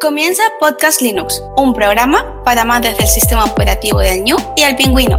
Comienza 0.00 0.42
Podcast 0.58 1.02
Linux, 1.02 1.42
un 1.58 1.74
programa 1.74 2.42
para 2.42 2.62
amantes 2.62 2.96
del 2.96 3.06
sistema 3.06 3.44
operativo 3.44 3.98
del 3.98 4.24
New 4.24 4.38
y 4.56 4.62
el 4.62 4.74
pingüino. 4.74 5.18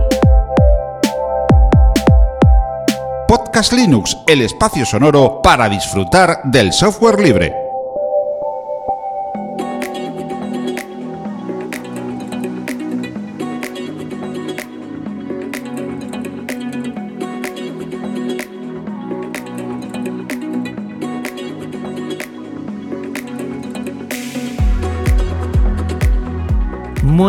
Podcast 3.27 3.73
Linux, 3.73 4.17
el 4.25 4.41
espacio 4.41 4.83
sonoro 4.83 5.39
para 5.43 5.69
disfrutar 5.69 6.39
del 6.45 6.73
software 6.73 7.19
libre. 7.19 7.60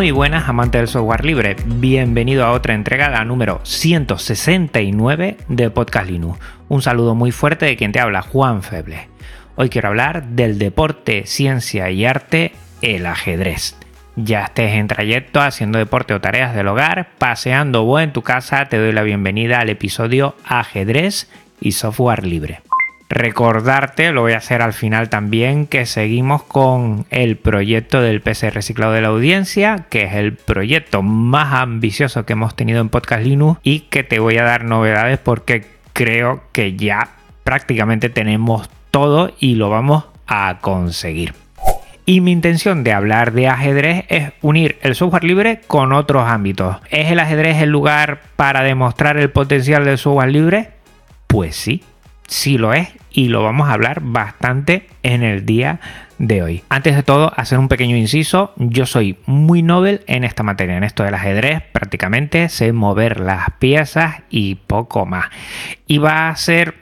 Muy 0.03 0.11
buenas 0.11 0.49
amantes 0.49 0.81
del 0.81 0.89
software 0.89 1.25
libre, 1.25 1.55
bienvenido 1.65 2.45
a 2.45 2.51
otra 2.51 2.75
entrega, 2.75 3.09
la 3.09 3.25
número 3.25 3.61
169 3.63 5.37
de 5.47 5.71
Podcast 5.71 6.11
Linux. 6.11 6.41
Un 6.69 6.83
saludo 6.83 7.15
muy 7.15 7.31
fuerte 7.31 7.67
de 7.67 7.77
quien 7.77 7.93
te 7.93 8.01
habla, 8.01 8.21
Juan 8.23 8.65
Feble. 8.65 9.09
Hoy 9.55 9.69
quiero 9.69 9.91
hablar 9.91 10.25
del 10.25 10.59
deporte, 10.59 11.25
ciencia 11.27 11.89
y 11.91 12.05
arte, 12.05 12.51
el 12.81 13.07
ajedrez. 13.07 13.77
Ya 14.17 14.47
estés 14.47 14.73
en 14.73 14.89
trayecto 14.89 15.41
haciendo 15.41 15.79
deporte 15.79 16.15
o 16.15 16.21
tareas 16.21 16.53
del 16.53 16.67
hogar, 16.67 17.11
paseando 17.19 17.85
o 17.85 18.01
en 18.01 18.13
tu 18.13 18.23
casa, 18.23 18.65
te 18.65 18.79
doy 18.79 18.91
la 18.91 19.05
bienvenida 19.05 19.61
al 19.61 19.71
episodio 19.71 20.35
Ajedrez 20.45 21.31
y 21.61 21.71
software 21.71 22.27
libre. 22.27 22.61
Recordarte, 23.15 24.11
lo 24.11 24.23
voy 24.23 24.33
a 24.33 24.39
hacer 24.39 24.63
al 24.63 24.73
final 24.73 25.11
también, 25.11 25.67
que 25.67 25.85
seguimos 25.85 26.45
con 26.45 27.05
el 27.11 27.37
proyecto 27.37 28.01
del 28.01 28.23
PC 28.23 28.51
reciclado 28.51 28.95
de 28.95 29.03
la 29.03 29.09
audiencia, 29.09 29.85
que 29.91 30.05
es 30.05 30.15
el 30.15 30.33
proyecto 30.33 31.03
más 31.03 31.53
ambicioso 31.53 32.25
que 32.25 32.33
hemos 32.33 32.57
tenido 32.57 32.81
en 32.81 32.89
Podcast 32.89 33.23
Linux 33.23 33.61
y 33.63 33.81
que 33.81 34.03
te 34.03 34.19
voy 34.19 34.39
a 34.39 34.45
dar 34.45 34.65
novedades 34.65 35.19
porque 35.19 35.67
creo 35.93 36.43
que 36.53 36.75
ya 36.77 37.11
prácticamente 37.45 38.09
tenemos 38.09 38.71
todo 38.91 39.35
y 39.39 39.57
lo 39.57 39.69
vamos 39.69 40.07
a 40.27 40.57
conseguir. 40.63 41.35
Y 42.07 42.23
mi 42.23 42.33
intención 42.33 42.83
de 42.83 42.95
hablar 42.95 43.33
de 43.33 43.47
ajedrez 43.47 44.07
es 44.09 44.33
unir 44.41 44.79
el 44.81 44.95
software 44.95 45.25
libre 45.25 45.61
con 45.67 45.93
otros 45.93 46.27
ámbitos. 46.27 46.79
¿Es 46.89 47.11
el 47.11 47.21
ajedrez 47.21 47.61
el 47.61 47.69
lugar 47.69 48.23
para 48.37 48.63
demostrar 48.63 49.19
el 49.19 49.29
potencial 49.29 49.85
del 49.85 49.99
software 49.99 50.31
libre? 50.31 50.71
Pues 51.27 51.57
sí, 51.57 51.85
sí 52.27 52.59
lo 52.59 52.73
es 52.73 52.89
y 53.11 53.29
lo 53.29 53.43
vamos 53.43 53.69
a 53.69 53.73
hablar 53.73 54.01
bastante 54.03 54.89
en 55.03 55.23
el 55.23 55.45
día 55.45 55.81
de 56.19 56.43
hoy. 56.43 56.63
Antes 56.69 56.97
de 56.97 57.03
todo, 57.03 57.33
hacer 57.37 57.59
un 57.59 57.69
pequeño 57.69 57.97
inciso, 57.97 58.53
yo 58.57 58.87
soy 58.87 59.19
muy 59.27 59.63
novel 59.63 60.03
en 60.07 60.25
esta 60.25 60.43
materia, 60.43 60.77
en 60.77 60.85
esto 60.85 61.03
del 61.03 61.15
ajedrez, 61.15 61.63
prácticamente 61.73 62.49
sé 62.49 62.73
mover 62.73 63.21
las 63.21 63.51
piezas 63.59 64.23
y 64.31 64.55
poco 64.55 65.05
más. 65.05 65.27
Y 65.87 65.99
va 65.99 66.29
a 66.29 66.37
ser, 66.37 66.77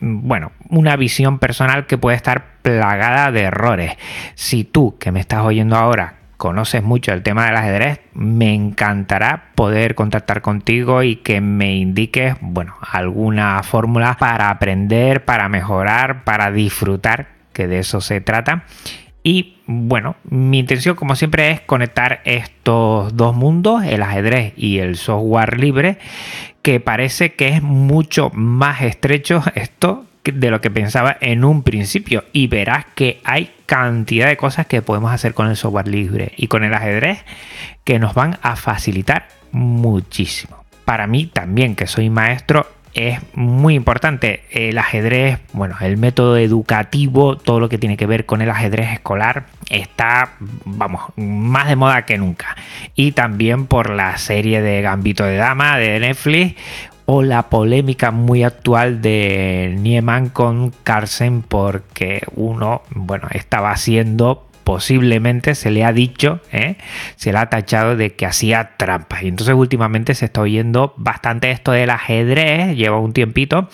bueno, 0.00 0.52
una 0.68 0.96
visión 0.96 1.38
personal 1.38 1.86
que 1.86 1.98
puede 1.98 2.16
estar 2.16 2.60
plagada 2.62 3.30
de 3.30 3.42
errores. 3.42 3.92
Si 4.34 4.64
tú 4.64 4.96
que 4.98 5.12
me 5.12 5.20
estás 5.20 5.40
oyendo 5.40 5.76
ahora 5.76 6.23
conoces 6.36 6.82
mucho 6.82 7.12
el 7.12 7.22
tema 7.22 7.46
del 7.46 7.56
ajedrez, 7.56 8.00
me 8.12 8.54
encantará 8.54 9.50
poder 9.54 9.94
contactar 9.94 10.42
contigo 10.42 11.02
y 11.02 11.16
que 11.16 11.40
me 11.40 11.76
indiques, 11.76 12.36
bueno, 12.40 12.74
alguna 12.80 13.62
fórmula 13.62 14.16
para 14.18 14.50
aprender, 14.50 15.24
para 15.24 15.48
mejorar, 15.48 16.24
para 16.24 16.50
disfrutar, 16.50 17.28
que 17.52 17.66
de 17.66 17.78
eso 17.80 18.00
se 18.00 18.20
trata. 18.20 18.64
Y 19.22 19.56
bueno, 19.66 20.16
mi 20.24 20.58
intención 20.58 20.96
como 20.96 21.16
siempre 21.16 21.50
es 21.50 21.60
conectar 21.62 22.20
estos 22.24 23.16
dos 23.16 23.34
mundos, 23.34 23.82
el 23.84 24.02
ajedrez 24.02 24.52
y 24.56 24.78
el 24.78 24.96
software 24.96 25.58
libre, 25.58 25.98
que 26.60 26.78
parece 26.78 27.34
que 27.34 27.48
es 27.48 27.62
mucho 27.62 28.30
más 28.34 28.82
estrecho 28.82 29.42
esto 29.54 30.04
de 30.24 30.50
lo 30.50 30.60
que 30.60 30.70
pensaba 30.70 31.16
en 31.20 31.44
un 31.44 31.62
principio 31.62 32.24
y 32.32 32.46
verás 32.46 32.86
que 32.94 33.20
hay 33.24 33.50
cantidad 33.66 34.28
de 34.28 34.36
cosas 34.36 34.66
que 34.66 34.82
podemos 34.82 35.12
hacer 35.12 35.34
con 35.34 35.48
el 35.48 35.56
software 35.56 35.88
libre 35.88 36.32
y 36.36 36.48
con 36.48 36.64
el 36.64 36.74
ajedrez 36.74 37.24
que 37.84 37.98
nos 37.98 38.14
van 38.14 38.38
a 38.42 38.56
facilitar 38.56 39.28
muchísimo. 39.52 40.64
Para 40.84 41.06
mí 41.06 41.26
también, 41.26 41.76
que 41.76 41.86
soy 41.86 42.10
maestro, 42.10 42.66
es 42.94 43.18
muy 43.34 43.74
importante 43.74 44.44
el 44.50 44.78
ajedrez, 44.78 45.40
bueno, 45.52 45.76
el 45.80 45.96
método 45.96 46.36
educativo, 46.36 47.36
todo 47.36 47.58
lo 47.58 47.68
que 47.68 47.78
tiene 47.78 47.96
que 47.96 48.06
ver 48.06 48.24
con 48.24 48.40
el 48.40 48.50
ajedrez 48.50 48.92
escolar 48.92 49.46
está, 49.68 50.34
vamos, 50.64 51.02
más 51.16 51.68
de 51.68 51.76
moda 51.76 52.04
que 52.06 52.18
nunca. 52.18 52.56
Y 52.94 53.12
también 53.12 53.66
por 53.66 53.90
la 53.90 54.16
serie 54.16 54.62
de 54.62 54.80
Gambito 54.80 55.24
de 55.24 55.36
Dama 55.36 55.76
de 55.78 55.98
Netflix, 55.98 56.54
o 57.06 57.22
la 57.22 57.48
polémica 57.50 58.10
muy 58.10 58.42
actual 58.42 59.02
de 59.02 59.76
Nieman 59.78 60.28
con 60.28 60.72
Carlsen 60.82 61.42
porque 61.42 62.22
uno, 62.34 62.82
bueno, 62.90 63.28
estaba 63.32 63.70
haciendo 63.70 64.48
posiblemente 64.64 65.54
se 65.54 65.70
le 65.70 65.84
ha 65.84 65.92
dicho, 65.92 66.40
¿eh? 66.50 66.76
se 67.16 67.32
le 67.32 67.38
ha 67.38 67.50
tachado 67.50 67.96
de 67.96 68.14
que 68.14 68.26
hacía 68.26 68.76
trampas. 68.76 69.22
Y 69.22 69.28
entonces 69.28 69.54
últimamente 69.54 70.14
se 70.14 70.24
está 70.24 70.40
oyendo 70.40 70.94
bastante 70.96 71.50
esto 71.50 71.72
del 71.72 71.90
ajedrez, 71.90 72.74
lleva 72.74 72.98
un 72.98 73.12
tiempito, 73.12 73.68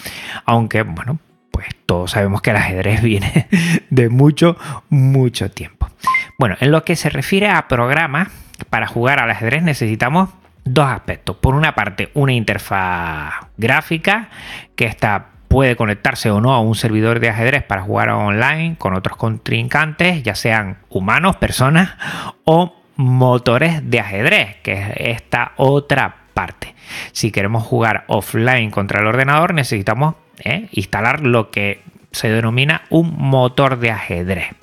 aunque 0.44 0.82
bueno, 0.82 1.20
pues 1.52 1.68
todos 1.86 2.10
sabemos 2.10 2.42
que 2.42 2.50
el 2.50 2.56
ajedrez 2.56 3.02
viene 3.04 3.46
de 3.90 4.08
mucho, 4.08 4.56
mucho 4.88 5.50
tiempo. 5.50 5.88
Bueno, 6.38 6.56
en 6.60 6.72
lo 6.72 6.84
que 6.84 6.96
se 6.96 7.08
refiere 7.08 7.48
a 7.48 7.68
programas, 7.68 8.28
para 8.68 8.86
jugar 8.86 9.20
al 9.20 9.30
ajedrez 9.30 9.62
necesitamos 9.62 10.30
dos 10.64 10.86
aspectos. 10.86 11.36
Por 11.36 11.54
una 11.54 11.74
parte, 11.74 12.10
una 12.14 12.32
interfaz 12.32 13.34
gráfica 13.56 14.28
que 14.76 14.86
está 14.86 15.26
puede 15.50 15.74
conectarse 15.74 16.30
o 16.30 16.40
no 16.40 16.54
a 16.54 16.60
un 16.60 16.76
servidor 16.76 17.18
de 17.18 17.28
ajedrez 17.28 17.64
para 17.64 17.82
jugar 17.82 18.10
online 18.10 18.76
con 18.78 18.94
otros 18.94 19.16
contrincantes, 19.16 20.22
ya 20.22 20.36
sean 20.36 20.78
humanos, 20.88 21.36
personas 21.36 21.90
o 22.44 22.76
motores 22.94 23.90
de 23.90 23.98
ajedrez, 23.98 24.58
que 24.62 24.74
es 24.74 24.92
esta 24.96 25.52
otra 25.56 26.14
parte. 26.34 26.76
Si 27.10 27.32
queremos 27.32 27.64
jugar 27.64 28.04
offline 28.06 28.70
contra 28.70 29.00
el 29.00 29.08
ordenador, 29.08 29.52
necesitamos 29.52 30.14
eh, 30.38 30.68
instalar 30.70 31.20
lo 31.20 31.50
que 31.50 31.82
se 32.12 32.28
denomina 32.28 32.82
un 32.88 33.16
motor 33.18 33.80
de 33.80 33.90
ajedrez. 33.90 34.54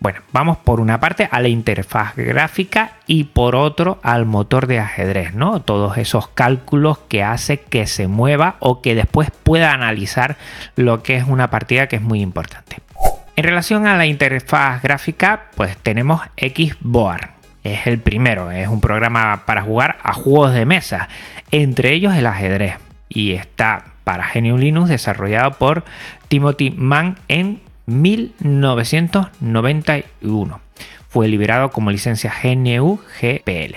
Bueno, 0.00 0.20
vamos 0.32 0.58
por 0.58 0.80
una 0.80 1.00
parte 1.00 1.28
a 1.30 1.40
la 1.40 1.48
interfaz 1.48 2.16
gráfica 2.16 2.94
y 3.06 3.24
por 3.24 3.54
otro 3.54 4.00
al 4.02 4.26
motor 4.26 4.66
de 4.66 4.80
ajedrez, 4.80 5.34
¿no? 5.34 5.60
Todos 5.60 5.96
esos 5.98 6.28
cálculos 6.28 6.98
que 7.08 7.22
hace 7.22 7.60
que 7.60 7.86
se 7.86 8.08
mueva 8.08 8.56
o 8.58 8.82
que 8.82 8.94
después 8.94 9.30
pueda 9.30 9.72
analizar 9.72 10.36
lo 10.76 11.02
que 11.02 11.16
es 11.16 11.24
una 11.26 11.50
partida 11.50 11.86
que 11.86 11.96
es 11.96 12.02
muy 12.02 12.20
importante. 12.20 12.78
En 13.34 13.44
relación 13.44 13.86
a 13.86 13.96
la 13.96 14.06
interfaz 14.06 14.82
gráfica, 14.82 15.44
pues 15.56 15.76
tenemos 15.76 16.20
Xboard. 16.36 17.30
Es 17.64 17.86
el 17.86 17.98
primero, 17.98 18.50
es 18.50 18.68
un 18.68 18.80
programa 18.80 19.44
para 19.46 19.62
jugar 19.62 19.98
a 20.02 20.12
juegos 20.12 20.52
de 20.52 20.66
mesa, 20.66 21.08
entre 21.50 21.92
ellos 21.92 22.14
el 22.14 22.26
ajedrez. 22.26 22.74
Y 23.08 23.32
está 23.32 23.84
para 24.04 24.30
GNU 24.34 24.58
Linux 24.58 24.88
desarrollado 24.88 25.52
por 25.52 25.84
Timothy 26.28 26.70
Mann 26.70 27.18
en 27.28 27.60
1991. 27.86 30.60
Fue 31.08 31.28
liberado 31.28 31.70
como 31.70 31.90
licencia 31.90 32.32
GNU 32.42 33.00
GPL. 33.20 33.76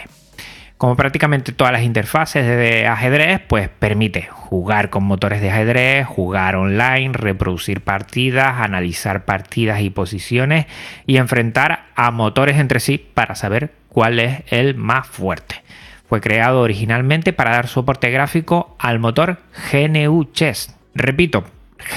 Como 0.78 0.98
prácticamente 0.98 1.54
todas 1.54 1.72
las 1.72 1.84
interfaces 1.84 2.46
de 2.46 2.86
ajedrez, 2.86 3.40
pues 3.48 3.70
permite 3.70 4.24
jugar 4.24 4.90
con 4.90 5.06
motores 5.06 5.42
de 5.42 5.50
ajedrez, 5.50 6.06
jugar 6.06 6.58
online, 6.58 7.14
reproducir 7.14 7.80
partidas, 7.80 8.60
analizar 8.60 9.24
partidas 9.24 9.80
y 9.82 9.90
posiciones 9.90 10.66
y 11.08 11.16
enfrentar 11.16 11.86
a 11.96 12.12
motores 12.12 12.58
entre 12.58 12.81
sí 12.81 12.98
para 12.98 13.36
saber 13.36 13.72
cuál 13.88 14.19
es 14.19 14.44
el 14.50 14.75
más 14.75 15.08
fuerte. 15.08 15.63
Fue 16.10 16.19
creado 16.19 16.62
originalmente 16.62 17.34
para 17.34 17.51
dar 17.51 17.68
soporte 17.68 18.12
gráfico 18.12 18.75
al 18.78 19.00
motor 19.00 19.38
GNU 19.72 20.25
Chess. 20.34 20.75
Repito, 20.94 21.46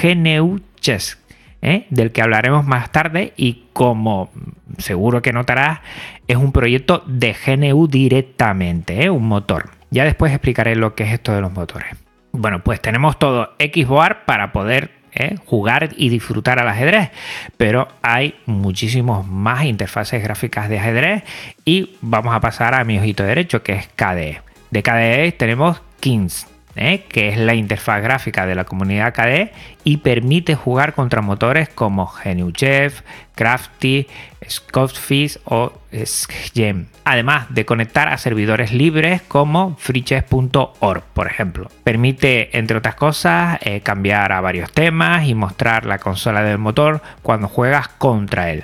GNU 0.01 0.61
Chess, 0.79 1.17
¿eh? 1.61 1.85
del 1.89 2.11
que 2.11 2.21
hablaremos 2.21 2.65
más 2.65 2.91
tarde 2.91 3.33
y 3.37 3.65
como 3.73 4.31
seguro 4.77 5.21
que 5.21 5.33
notarás, 5.33 5.79
es 6.27 6.37
un 6.37 6.51
proyecto 6.51 7.03
de 7.05 7.33
GNU 7.33 7.87
directamente, 7.87 9.03
¿eh? 9.03 9.09
un 9.09 9.27
motor. 9.27 9.71
Ya 9.91 10.03
después 10.03 10.31
explicaré 10.31 10.75
lo 10.75 10.95
que 10.95 11.03
es 11.03 11.13
esto 11.13 11.33
de 11.33 11.41
los 11.41 11.51
motores. 11.51 11.95
Bueno, 12.31 12.63
pues 12.63 12.79
tenemos 12.79 13.17
todo 13.17 13.55
Xboard 13.59 14.25
para 14.25 14.51
poder 14.51 14.91
¿eh? 15.13 15.35
jugar 15.45 15.89
y 15.97 16.09
disfrutar 16.09 16.59
al 16.59 16.67
ajedrez, 16.67 17.09
pero 17.57 17.87
hay 18.01 18.35
muchísimos 18.45 19.27
más 19.27 19.65
interfaces 19.65 20.21
gráficas 20.23 20.69
de 20.69 20.79
ajedrez 20.79 21.23
y 21.65 21.95
vamos 22.01 22.33
a 22.35 22.39
pasar 22.39 22.75
a 22.75 22.83
mi 22.83 22.99
ojito 22.99 23.23
derecho 23.23 23.63
que 23.63 23.73
es 23.73 23.87
KDE. 23.95 24.41
De 24.71 24.83
KDE 24.83 25.31
tenemos 25.31 25.81
Kings, 25.99 26.47
¿eh? 26.75 27.05
que 27.09 27.29
es 27.29 27.37
la 27.37 27.53
interfaz 27.53 28.01
gráfica 28.01 28.45
de 28.45 28.55
la 28.55 28.63
comunidad 28.63 29.13
KDE 29.13 29.51
y 29.83 29.97
permite 29.97 30.55
jugar 30.55 30.93
contra 30.93 31.21
motores 31.21 31.69
como 31.69 32.11
GNU 32.23 32.51
Chef, 32.51 33.01
Crafty, 33.35 34.07
Scottfish 34.47 35.39
o 35.45 35.73
Sgem, 35.91 36.87
además 37.05 37.47
de 37.49 37.65
conectar 37.65 38.07
a 38.07 38.17
servidores 38.17 38.73
libres 38.73 39.21
como 39.21 39.75
freechess.org, 39.77 41.03
por 41.13 41.27
ejemplo. 41.27 41.69
Permite, 41.83 42.57
entre 42.57 42.77
otras 42.77 42.95
cosas, 42.95 43.59
eh, 43.61 43.81
cambiar 43.81 44.31
a 44.31 44.41
varios 44.41 44.71
temas 44.71 45.27
y 45.27 45.35
mostrar 45.35 45.85
la 45.85 45.99
consola 45.99 46.43
del 46.43 46.57
motor 46.57 47.01
cuando 47.21 47.47
juegas 47.47 47.87
contra 47.87 48.51
él 48.51 48.63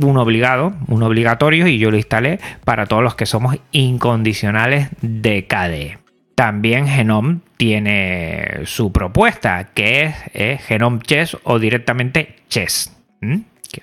un 0.00 0.16
obligado, 0.16 0.74
un 0.86 1.02
obligatorio 1.02 1.66
y 1.66 1.78
yo 1.78 1.90
lo 1.90 1.96
instalé 1.96 2.38
para 2.64 2.86
todos 2.86 3.02
los 3.02 3.16
que 3.16 3.26
somos 3.26 3.56
incondicionales 3.72 4.90
de 5.00 5.46
KDE. 5.46 6.07
También 6.38 6.86
Genome 6.86 7.40
tiene 7.56 8.60
su 8.64 8.92
propuesta, 8.92 9.70
que 9.74 10.14
es 10.32 10.64
Genome 10.64 11.00
Chess 11.00 11.36
o 11.42 11.58
directamente 11.58 12.36
Chess, 12.48 12.96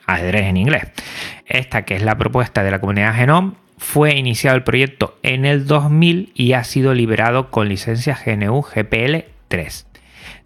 ajedrez 0.06 0.46
en 0.46 0.56
inglés. 0.56 0.84
Esta 1.46 1.84
que 1.84 1.98
es 1.98 2.02
la 2.02 2.18
propuesta 2.18 2.64
de 2.64 2.72
la 2.72 2.80
comunidad 2.80 3.14
Genome 3.14 3.56
fue 3.78 4.16
iniciado 4.16 4.56
el 4.56 4.64
proyecto 4.64 5.20
en 5.22 5.44
el 5.44 5.68
2000 5.68 6.32
y 6.34 6.54
ha 6.54 6.64
sido 6.64 6.94
liberado 6.94 7.52
con 7.52 7.68
licencia 7.68 8.18
GNU 8.26 8.62
GPL 8.62 9.26
3. 9.50 9.88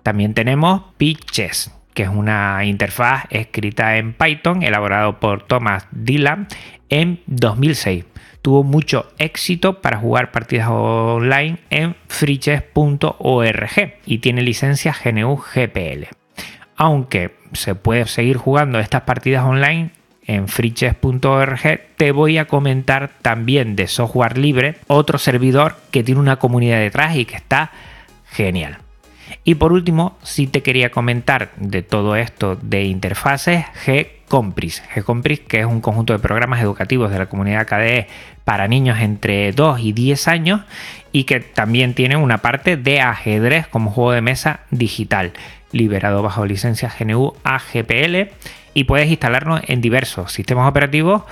También 0.01 0.33
tenemos 0.33 0.81
PChess, 0.97 1.71
que 1.93 2.01
es 2.01 2.09
una 2.09 2.65
interfaz 2.65 3.25
escrita 3.29 3.97
en 3.97 4.13
Python, 4.13 4.63
elaborado 4.63 5.19
por 5.19 5.43
Thomas 5.43 5.85
Dillon 5.91 6.47
en 6.89 7.21
2006 7.27 8.05
tuvo 8.41 8.63
mucho 8.63 9.11
éxito 9.17 9.81
para 9.81 9.97
jugar 9.97 10.31
partidas 10.31 10.69
online 10.69 11.59
en 11.69 11.95
freechess.org 12.07 13.93
y 14.05 14.17
tiene 14.19 14.41
licencia 14.41 14.95
GNU 15.03 15.37
GPL. 15.37 16.05
Aunque 16.75 17.35
se 17.53 17.75
puede 17.75 18.05
seguir 18.05 18.37
jugando 18.37 18.79
estas 18.79 19.01
partidas 19.01 19.43
online 19.43 19.91
en 20.25 20.47
freechess.org, 20.47 21.81
te 21.97 22.11
voy 22.11 22.37
a 22.37 22.45
comentar 22.45 23.11
también 23.21 23.75
de 23.75 23.87
software 23.87 24.37
libre, 24.37 24.75
otro 24.87 25.17
servidor 25.17 25.75
que 25.91 26.03
tiene 26.03 26.21
una 26.21 26.37
comunidad 26.37 26.79
detrás 26.79 27.15
y 27.15 27.25
que 27.25 27.35
está 27.35 27.71
genial. 28.25 28.77
Y 29.49 29.55
por 29.55 29.73
último, 29.73 30.15
si 30.21 30.45
te 30.45 30.61
quería 30.61 30.91
comentar 30.91 31.49
de 31.55 31.81
todo 31.81 32.15
esto 32.15 32.55
de 32.61 32.83
interfaces, 32.83 33.65
Gcompris. 33.83 34.83
Gcompris, 34.95 35.39
que 35.39 35.61
es 35.61 35.65
un 35.65 35.81
conjunto 35.81 36.13
de 36.13 36.19
programas 36.19 36.61
educativos 36.61 37.09
de 37.09 37.17
la 37.17 37.25
comunidad 37.25 37.65
KDE 37.65 38.07
para 38.45 38.67
niños 38.67 38.99
entre 38.99 39.51
2 39.51 39.79
y 39.79 39.91
10 39.91 40.27
años 40.27 40.61
y 41.11 41.23
que 41.23 41.39
también 41.39 41.95
tiene 41.95 42.15
una 42.15 42.37
parte 42.37 42.77
de 42.77 43.01
ajedrez 43.01 43.65
como 43.65 43.89
juego 43.89 44.11
de 44.11 44.21
mesa 44.21 44.59
digital, 44.69 45.31
liberado 45.71 46.21
bajo 46.21 46.45
licencia 46.45 46.93
GNU 46.99 47.33
AGPL 47.43 48.29
y 48.75 48.83
puedes 48.83 49.09
instalarlo 49.09 49.59
en 49.65 49.81
diversos 49.81 50.31
sistemas 50.31 50.69
operativos 50.69 51.23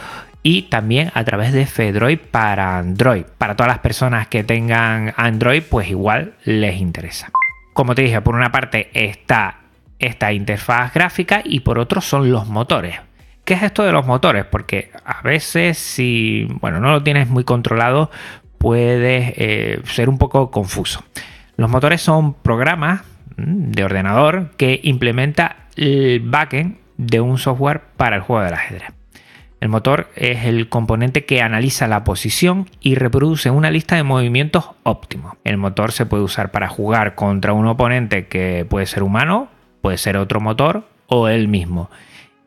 y 0.42 0.63
también 0.63 1.12
a 1.13 1.24
través 1.24 1.54
de 1.54 1.68
Fedroid 1.68 2.18
para 2.18 2.80
Android. 2.80 3.25
Para 3.38 3.56
todas 3.56 3.72
las 3.72 3.80
personas 3.80 4.28
que 4.28 4.44
tengan 4.44 5.13
Android, 5.18 5.62
pues 5.62 5.88
igual 5.92 6.34
les 6.46 6.78
interesa. 6.81 7.30
Como 7.77 7.94
te 7.94 8.01
dije, 8.01 8.21
por 8.21 8.33
una 8.33 8.51
parte 8.51 8.89
está 8.91 9.59
esta 10.00 10.33
interfaz 10.33 10.95
gráfica 10.95 11.44
y 11.45 11.59
por 11.59 11.77
otro 11.77 12.01
son 12.01 12.31
los 12.31 12.47
motores. 12.47 13.00
¿Qué 13.45 13.53
es 13.53 13.62
esto 13.62 13.83
de 13.83 13.91
los 13.91 14.03
motores? 14.03 14.45
Porque 14.45 14.89
a 15.06 15.21
veces 15.21 15.77
si 15.77 16.47
bueno, 16.59 16.79
no 16.79 16.89
lo 16.89 17.03
tienes 17.03 17.29
muy 17.29 17.44
controlado 17.44 18.09
puede 18.57 19.35
eh, 19.38 19.79
ser 19.85 20.09
un 20.09 20.18
poco 20.18 20.50
confuso. 20.50 21.03
Los 21.56 21.69
motores 21.69 22.01
son 22.01 22.33
programas 22.33 23.03
mm, 23.35 23.69
de 23.69 23.83
ordenador 23.83 24.50
que 24.57 24.79
implementa 24.81 25.68
el 25.75 26.21
backend 26.21 26.79
de 26.97 27.21
un 27.21 27.38
software 27.38 27.81
para 27.95 28.15
el 28.15 28.24
juego 28.24 28.44
del 28.44 28.56
ajedrez. 28.56 28.97
El 29.59 29.69
motor 29.69 30.09
es 30.15 30.45
el 30.45 30.69
componente 30.69 31.25
que 31.25 31.42
analiza 31.42 31.88
la 31.88 32.04
posición 32.04 32.69
y 32.80 32.95
reproduce 32.95 33.50
una 33.50 33.71
lista 33.71 33.95
de 33.95 34.04
movimientos 34.04 34.69
óptimos. 34.83 35.33
El 35.44 35.57
motor 35.57 35.92
se 35.92 36.06
puede 36.06 36.24
usar 36.24 36.51
para 36.51 36.69
jugar 36.69 37.15
contra 37.15 37.54
un 37.54 37.65
oponente 37.65 38.27
que 38.27 38.68
puede 38.69 38.86
ser 38.86 39.01
humano, 39.01 39.48
puede 39.81 39.98
ser 39.98 40.18
otro 40.18 40.39
motor 40.39 40.88
o 41.07 41.27
él 41.27 41.48
mismo. 41.48 41.89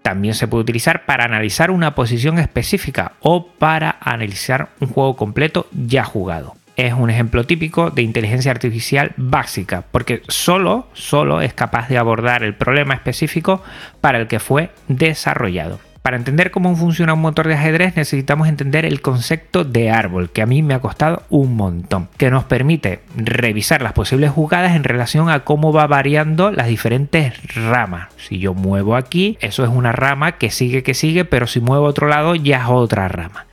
También 0.02 0.34
se 0.34 0.46
puede 0.46 0.62
utilizar 0.62 1.04
para 1.04 1.24
analizar 1.24 1.72
una 1.72 1.96
posición 1.96 2.38
específica 2.38 3.12
o 3.20 3.46
para 3.46 3.98
analizar 4.00 4.68
un 4.78 4.88
juego 4.88 5.16
completo 5.16 5.66
ya 5.72 6.04
jugado. 6.04 6.54
Es 6.76 6.94
un 6.94 7.10
ejemplo 7.10 7.44
típico 7.44 7.90
de 7.90 8.02
inteligencia 8.02 8.52
artificial 8.52 9.12
básica, 9.16 9.84
porque 9.90 10.22
solo, 10.28 10.86
solo 10.94 11.42
es 11.42 11.52
capaz 11.52 11.88
de 11.88 11.98
abordar 11.98 12.44
el 12.44 12.54
problema 12.54 12.94
específico 12.94 13.62
para 14.00 14.18
el 14.18 14.28
que 14.28 14.38
fue 14.38 14.70
desarrollado. 14.88 15.80
Para 16.02 16.16
entender 16.16 16.50
cómo 16.50 16.74
funciona 16.76 17.12
un 17.12 17.20
motor 17.20 17.46
de 17.46 17.54
ajedrez 17.54 17.94
necesitamos 17.94 18.48
entender 18.48 18.86
el 18.86 19.02
concepto 19.02 19.64
de 19.64 19.90
árbol, 19.90 20.30
que 20.30 20.40
a 20.40 20.46
mí 20.46 20.62
me 20.62 20.72
ha 20.72 20.80
costado 20.80 21.24
un 21.28 21.56
montón, 21.56 22.08
que 22.16 22.30
nos 22.30 22.44
permite 22.44 23.00
revisar 23.14 23.82
las 23.82 23.92
posibles 23.92 24.30
jugadas 24.30 24.74
en 24.74 24.84
relación 24.84 25.28
a 25.28 25.44
cómo 25.44 25.74
va 25.74 25.86
variando 25.86 26.52
las 26.52 26.68
diferentes 26.68 27.54
ramas. 27.54 28.08
Si 28.16 28.38
yo 28.38 28.54
muevo 28.54 28.96
aquí, 28.96 29.36
eso 29.42 29.62
es 29.62 29.68
una 29.68 29.92
rama 29.92 30.32
que 30.32 30.50
sigue, 30.50 30.82
que 30.82 30.94
sigue, 30.94 31.26
pero 31.26 31.46
si 31.46 31.60
muevo 31.60 31.86
a 31.86 31.90
otro 31.90 32.08
lado 32.08 32.34
ya 32.34 32.62
es 32.62 32.68
otra 32.68 33.06
rama. 33.08 33.44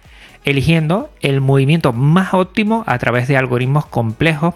Eligiendo 0.46 1.10
el 1.20 1.42
movimiento 1.42 1.92
más 1.92 2.34
óptimo 2.34 2.86
a 2.88 2.98
través 2.98 3.28
de 3.28 3.36
algoritmos 3.36 3.86
complejos 3.88 4.56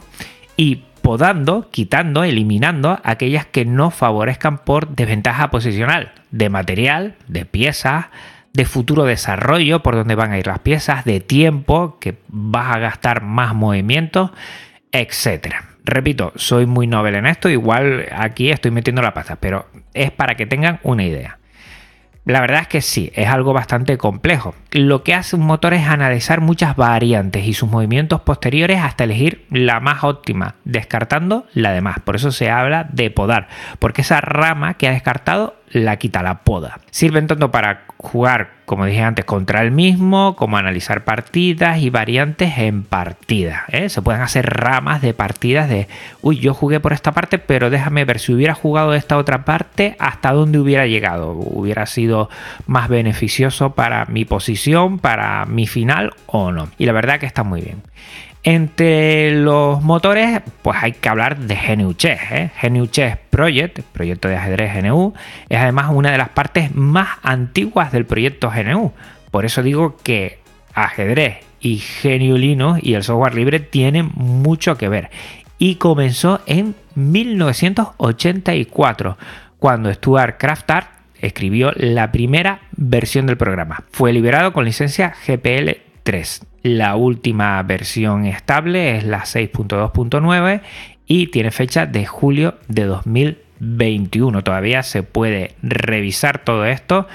y 0.56 0.84
podando, 1.02 1.70
quitando, 1.70 2.24
eliminando 2.24 3.00
aquellas 3.04 3.46
que 3.46 3.66
no 3.66 3.92
favorezcan 3.92 4.60
por 4.60 4.96
desventaja 4.96 5.52
posicional, 5.52 6.14
de 6.32 6.50
material, 6.50 7.16
de 7.28 7.46
piezas, 7.46 8.06
de 8.54 8.66
futuro 8.66 9.04
desarrollo, 9.04 9.82
por 9.82 9.96
donde 9.96 10.16
van 10.16 10.32
a 10.32 10.38
ir 10.38 10.48
las 10.48 10.60
piezas, 10.60 11.06
de 11.06 11.20
tiempo, 11.20 11.98
que 12.00 12.18
vas 12.28 12.76
a 12.76 12.80
gastar 12.80 13.22
más 13.22 13.56
movimientos, 13.56 14.32
etc. 14.92 15.56
Repito, 15.84 16.34
soy 16.36 16.66
muy 16.66 16.88
novel 16.88 17.16
en 17.16 17.26
esto, 17.26 17.50
igual 17.50 18.06
aquí 18.16 18.52
estoy 18.52 18.72
metiendo 18.72 19.02
la 19.02 19.14
pata, 19.14 19.38
pero 19.38 19.68
es 19.94 20.12
para 20.12 20.36
que 20.36 20.46
tengan 20.46 20.80
una 20.84 21.04
idea. 21.04 21.41
La 22.24 22.40
verdad 22.40 22.62
es 22.62 22.68
que 22.68 22.82
sí, 22.82 23.12
es 23.16 23.28
algo 23.28 23.52
bastante 23.52 23.98
complejo. 23.98 24.54
Lo 24.72 25.04
que 25.04 25.16
hace 25.16 25.36
un 25.36 25.46
motor 25.46 25.74
es 25.74 25.88
analizar 25.88 26.40
muchas 26.40 26.76
variantes 26.76 27.46
y 27.46 27.54
sus 27.54 27.70
movimientos 27.70 28.22
posteriores 28.22 28.80
hasta 28.80 29.06
elegir 29.06 29.48
la 29.50 29.80
más 29.80 30.04
óptima, 30.04 30.56
descartando 30.64 31.48
la 31.54 31.72
demás. 31.72 31.98
Por 32.04 32.16
eso 32.16 32.32
se 32.32 32.52
habla 32.52 32.88
de 32.92 33.10
podar, 33.10 33.48
porque 33.80 34.02
esa 34.02 34.22
rama 34.22 34.76
que 34.76 34.88
ha 34.88 34.92
descartado 34.92 35.56
la 35.72 35.98
quita, 35.98 36.24
la 36.24 36.44
poda. 36.44 36.80
Sirven 36.92 37.28
tanto 37.28 37.52
para 37.52 37.86
jugar 37.98 38.62
como 38.72 38.86
dije 38.86 39.02
antes, 39.02 39.26
contra 39.26 39.62
el 39.64 39.72
mismo, 39.72 40.38
como 40.38 40.56
analizar 40.56 41.04
partidas 41.04 41.80
y 41.80 41.90
variantes 41.90 42.58
en 42.58 42.84
partidas. 42.84 43.64
¿eh? 43.68 43.90
Se 43.90 44.02
pueden 44.02 44.22
hacer 44.22 44.46
ramas 44.46 45.02
de 45.02 45.14
partidas 45.14 45.68
de, 45.68 45.90
uy, 46.22 46.40
yo 46.40 46.54
jugué 46.54 46.80
por 46.80 46.94
esta 46.94 47.12
parte, 47.12 47.38
pero 47.38 47.70
déjame 47.70 48.06
ver 48.06 48.18
si 48.20 48.34
hubiera 48.34 48.54
jugado 48.54 48.94
esta 48.94 49.18
otra 49.18 49.44
parte, 49.44 49.98
hasta 50.00 50.32
dónde 50.32 50.58
hubiera 50.58 50.88
llegado. 50.88 51.34
Hubiera 51.34 51.86
sido 51.86 52.30
más 52.66 52.88
beneficioso 52.88 53.76
para 53.76 54.06
mi 54.06 54.24
posición, 54.24 55.00
para 55.00 55.46
mi 55.48 55.68
final 55.68 56.14
o 56.28 56.54
no. 56.54 56.70
Y 56.78 56.86
la 56.86 56.94
verdad 56.94 57.20
que 57.20 57.26
está 57.26 57.44
muy 57.44 57.60
bien. 57.60 57.82
Entre 58.44 59.36
los 59.36 59.84
motores, 59.84 60.42
pues 60.64 60.76
hay 60.82 60.94
que 60.94 61.10
hablar 61.10 61.38
de 61.38 61.56
GNU 61.56 61.94
Chess. 61.94 62.20
¿eh? 62.32 62.50
GNU 62.62 62.88
Chess 62.88 63.18
Project, 63.30 63.82
proyecto 63.82 64.28
de 64.28 64.36
ajedrez 64.36 64.82
GNU, 64.82 65.14
es 65.48 65.60
además 65.60 65.92
una 65.92 66.12
de 66.12 66.18
las 66.18 66.30
partes 66.30 66.74
más 66.74 67.20
antiguas 67.22 67.92
del 67.92 68.06
proyecto 68.06 68.50
GNU. 68.50 68.94
Por 69.30 69.46
eso 69.46 69.62
digo 69.62 69.98
que 70.02 70.40
ajedrez 70.74 71.46
y 71.60 71.84
GNU 72.04 72.36
Linux 72.38 72.84
y 72.84 72.96
el 72.96 73.04
software 73.04 73.36
libre 73.36 73.60
tienen 73.60 74.10
mucho 74.16 74.76
que 74.76 74.90
ver. 74.90 75.12
Y 75.60 75.76
comenzó 75.76 76.42
en 76.48 76.74
1984, 76.96 79.18
cuando 79.60 79.94
Stuart 79.94 80.38
Kraftart 80.40 80.90
escribió 81.20 81.74
la 81.76 82.12
primera 82.12 82.62
versión 82.72 83.28
del 83.28 83.38
programa. 83.38 83.84
Fue 83.92 84.12
liberado 84.12 84.54
con 84.54 84.66
licencia 84.66 85.14
GPL 85.28 85.91
3. 86.04 86.46
La 86.64 86.96
última 86.96 87.62
versión 87.64 88.26
estable 88.26 88.98
es 88.98 89.04
la 89.04 89.22
6.2.9 89.22 90.62
y 91.08 91.28
tiene 91.28 91.52
fecha 91.52 91.86
de 91.86 92.06
julio 92.06 92.56
de 92.68 92.86
2021. 92.86 94.44
Todavía 94.44 94.84
se 94.84 95.04
puede 95.04 95.56
revisar 95.62 96.44
todo 96.44 96.66
esto 96.66 97.08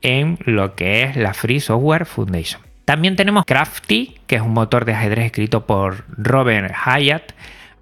en 0.00 0.38
lo 0.44 0.74
que 0.74 1.02
es 1.02 1.16
la 1.16 1.34
Free 1.34 1.60
Software 1.60 2.06
Foundation. 2.06 2.62
También 2.84 3.16
tenemos 3.16 3.44
Crafty, 3.44 4.16
que 4.26 4.36
es 4.36 4.42
un 4.42 4.52
motor 4.52 4.84
de 4.84 4.94
ajedrez 4.94 5.26
escrito 5.26 5.66
por 5.66 6.04
Robert 6.16 6.74
Hyatt. 6.74 7.32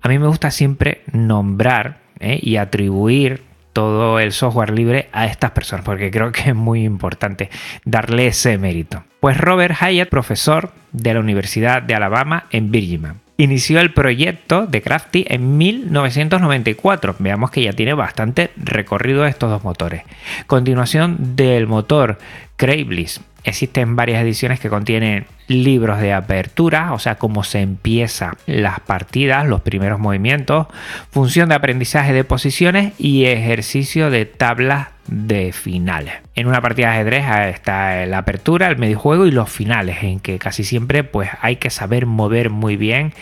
A 0.02 0.08
mí 0.08 0.18
me 0.18 0.26
gusta 0.26 0.50
siempre 0.50 1.02
nombrar 1.12 1.98
¿eh? 2.20 2.38
y 2.42 2.56
atribuir 2.56 3.42
todo 3.72 4.18
el 4.20 4.32
software 4.32 4.70
libre 4.70 5.08
a 5.12 5.26
estas 5.26 5.52
personas, 5.52 5.84
porque 5.84 6.10
creo 6.10 6.32
que 6.32 6.50
es 6.50 6.54
muy 6.54 6.84
importante 6.84 7.50
darle 7.84 8.26
ese 8.26 8.58
mérito. 8.58 9.04
Pues 9.20 9.36
Robert 9.36 9.76
Hyatt, 9.80 10.08
profesor 10.08 10.72
de 10.92 11.14
la 11.14 11.20
Universidad 11.20 11.82
de 11.82 11.94
Alabama 11.94 12.46
en 12.50 12.70
Birmingham, 12.70 13.18
inició 13.36 13.80
el 13.80 13.92
proyecto 13.92 14.66
de 14.66 14.82
Crafty 14.82 15.24
en 15.28 15.56
1994. 15.56 17.16
Veamos 17.18 17.50
que 17.50 17.62
ya 17.62 17.72
tiene 17.72 17.94
bastante 17.94 18.50
recorrido 18.56 19.26
estos 19.26 19.50
dos 19.50 19.64
motores. 19.64 20.02
Continuación 20.46 21.36
del 21.36 21.66
motor 21.66 22.18
Craigslist 22.56 23.22
Existen 23.44 23.96
varias 23.96 24.22
ediciones 24.22 24.60
que 24.60 24.68
contienen 24.68 25.26
libros 25.48 26.00
de 26.00 26.12
apertura, 26.12 26.92
o 26.92 26.98
sea, 26.98 27.16
cómo 27.16 27.42
se 27.42 27.60
empiezan 27.60 28.34
las 28.46 28.80
partidas, 28.80 29.46
los 29.46 29.60
primeros 29.62 29.98
movimientos, 29.98 30.66
función 31.10 31.48
de 31.48 31.56
aprendizaje 31.56 32.12
de 32.12 32.24
posiciones 32.24 32.92
y 32.98 33.24
ejercicio 33.24 34.10
de 34.10 34.26
tablas 34.26 34.88
de 35.06 35.52
finales. 35.52 36.14
En 36.36 36.46
una 36.46 36.60
partida 36.60 36.88
de 36.88 36.94
ajedrez 36.94 37.24
está 37.54 38.06
la 38.06 38.18
apertura, 38.18 38.68
el 38.68 38.76
medio 38.76 38.98
juego 38.98 39.26
y 39.26 39.32
los 39.32 39.50
finales, 39.50 40.02
en 40.02 40.20
que 40.20 40.38
casi 40.38 40.62
siempre 40.62 41.02
pues 41.02 41.30
hay 41.40 41.56
que 41.56 41.70
saber 41.70 42.06
mover 42.06 42.50
muy 42.50 42.76
bien 42.76 43.12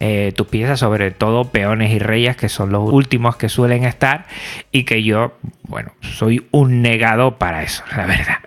eh, 0.00 0.32
tus 0.36 0.46
piezas, 0.46 0.80
sobre 0.80 1.10
todo 1.10 1.50
peones 1.50 1.92
y 1.92 1.98
reyes, 1.98 2.36
que 2.36 2.48
son 2.48 2.70
los 2.70 2.88
últimos 2.90 3.36
que 3.36 3.48
suelen 3.48 3.84
estar 3.84 4.26
y 4.70 4.84
que 4.84 5.02
yo, 5.02 5.36
bueno, 5.62 5.92
soy 6.00 6.46
un 6.52 6.82
negado 6.82 7.38
para 7.38 7.62
eso, 7.62 7.82
la 7.96 8.06
verdad. 8.06 8.38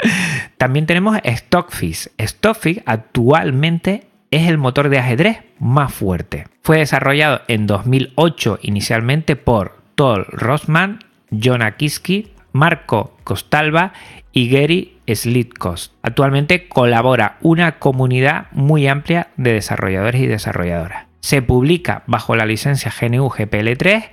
También 0.58 0.86
tenemos 0.86 1.18
Stockfish. 1.26 2.10
Stockfish 2.18 2.82
actualmente 2.86 4.06
es 4.32 4.48
el 4.48 4.58
motor 4.58 4.88
de 4.90 5.00
ajedrez 5.00 5.40
más 5.60 5.94
fuerte. 5.94 6.48
Fue 6.64 6.78
desarrollado 6.78 7.42
en 7.48 7.68
2008 7.68 8.60
inicialmente 8.62 9.36
por 9.36 9.82
Tol 9.96 10.26
Rossman, 10.30 11.00
John 11.32 11.62
Akiski, 11.62 12.32
Marco 12.54 13.18
Costalba 13.24 13.94
y 14.32 14.50
Gary 14.50 14.98
Slitkost. 15.08 15.94
Actualmente 16.02 16.70
colabora 16.70 17.38
una 17.42 17.80
comunidad 17.80 18.48
muy 18.52 18.88
amplia 18.88 19.28
de 19.36 19.54
desarrolladores 19.54 20.22
y 20.22 20.28
desarrolladoras. 20.28 21.11
Se 21.22 21.42
publica 21.42 22.04
bajo 22.08 22.36
la 22.36 22.46
licencia 22.46 22.92
GNU 22.92 23.30
GPL3 23.30 24.10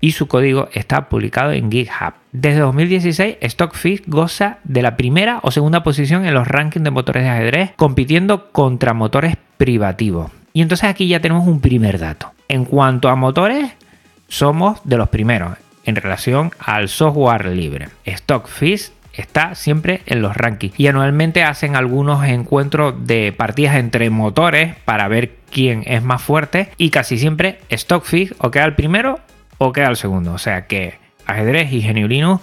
y 0.00 0.12
su 0.12 0.28
código 0.28 0.68
está 0.72 1.08
publicado 1.08 1.52
en 1.52 1.70
GitHub. 1.70 2.14
Desde 2.32 2.60
2016, 2.60 3.36
Stockfish 3.42 4.02
goza 4.06 4.58
de 4.64 4.82
la 4.82 4.96
primera 4.96 5.40
o 5.42 5.50
segunda 5.50 5.82
posición 5.82 6.24
en 6.24 6.34
los 6.34 6.48
rankings 6.48 6.84
de 6.84 6.90
motores 6.90 7.24
de 7.24 7.30
ajedrez, 7.30 7.72
compitiendo 7.76 8.50
contra 8.52 8.94
motores 8.94 9.36
privativos. 9.56 10.30
Y 10.52 10.62
entonces 10.62 10.88
aquí 10.88 11.06
ya 11.06 11.20
tenemos 11.20 11.46
un 11.46 11.60
primer 11.60 11.98
dato. 11.98 12.32
En 12.48 12.64
cuanto 12.64 13.08
a 13.08 13.16
motores, 13.16 13.72
somos 14.28 14.80
de 14.84 14.96
los 14.96 15.08
primeros 15.08 15.56
en 15.84 15.96
relación 15.96 16.52
al 16.58 16.88
software 16.88 17.46
libre. 17.46 17.88
Stockfish 18.06 18.90
está 19.14 19.54
siempre 19.54 20.02
en 20.06 20.22
los 20.22 20.36
rankings 20.36 20.78
y 20.78 20.86
anualmente 20.86 21.42
hacen 21.42 21.76
algunos 21.76 22.24
encuentros 22.24 22.94
de 23.06 23.32
partidas 23.32 23.76
entre 23.76 24.10
motores 24.10 24.76
para 24.84 25.08
ver 25.08 25.36
quién 25.50 25.82
es 25.86 26.02
más 26.02 26.22
fuerte 26.22 26.70
y 26.76 26.90
casi 26.90 27.18
siempre 27.18 27.60
Stockfish 27.70 28.34
o 28.38 28.50
queda 28.50 28.64
el 28.64 28.74
primero 28.74 29.20
o 29.58 29.72
queda 29.72 29.88
el 29.88 29.96
segundo. 29.96 30.32
O 30.32 30.38
sea 30.38 30.66
que 30.66 30.94
ajedrez 31.26 31.72
y 31.72 31.82
geniulino 31.82 32.40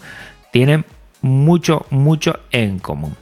tienen 0.52 0.86
mucho, 1.22 1.86
mucho 1.90 2.40
en 2.52 2.80
común. 2.80 3.16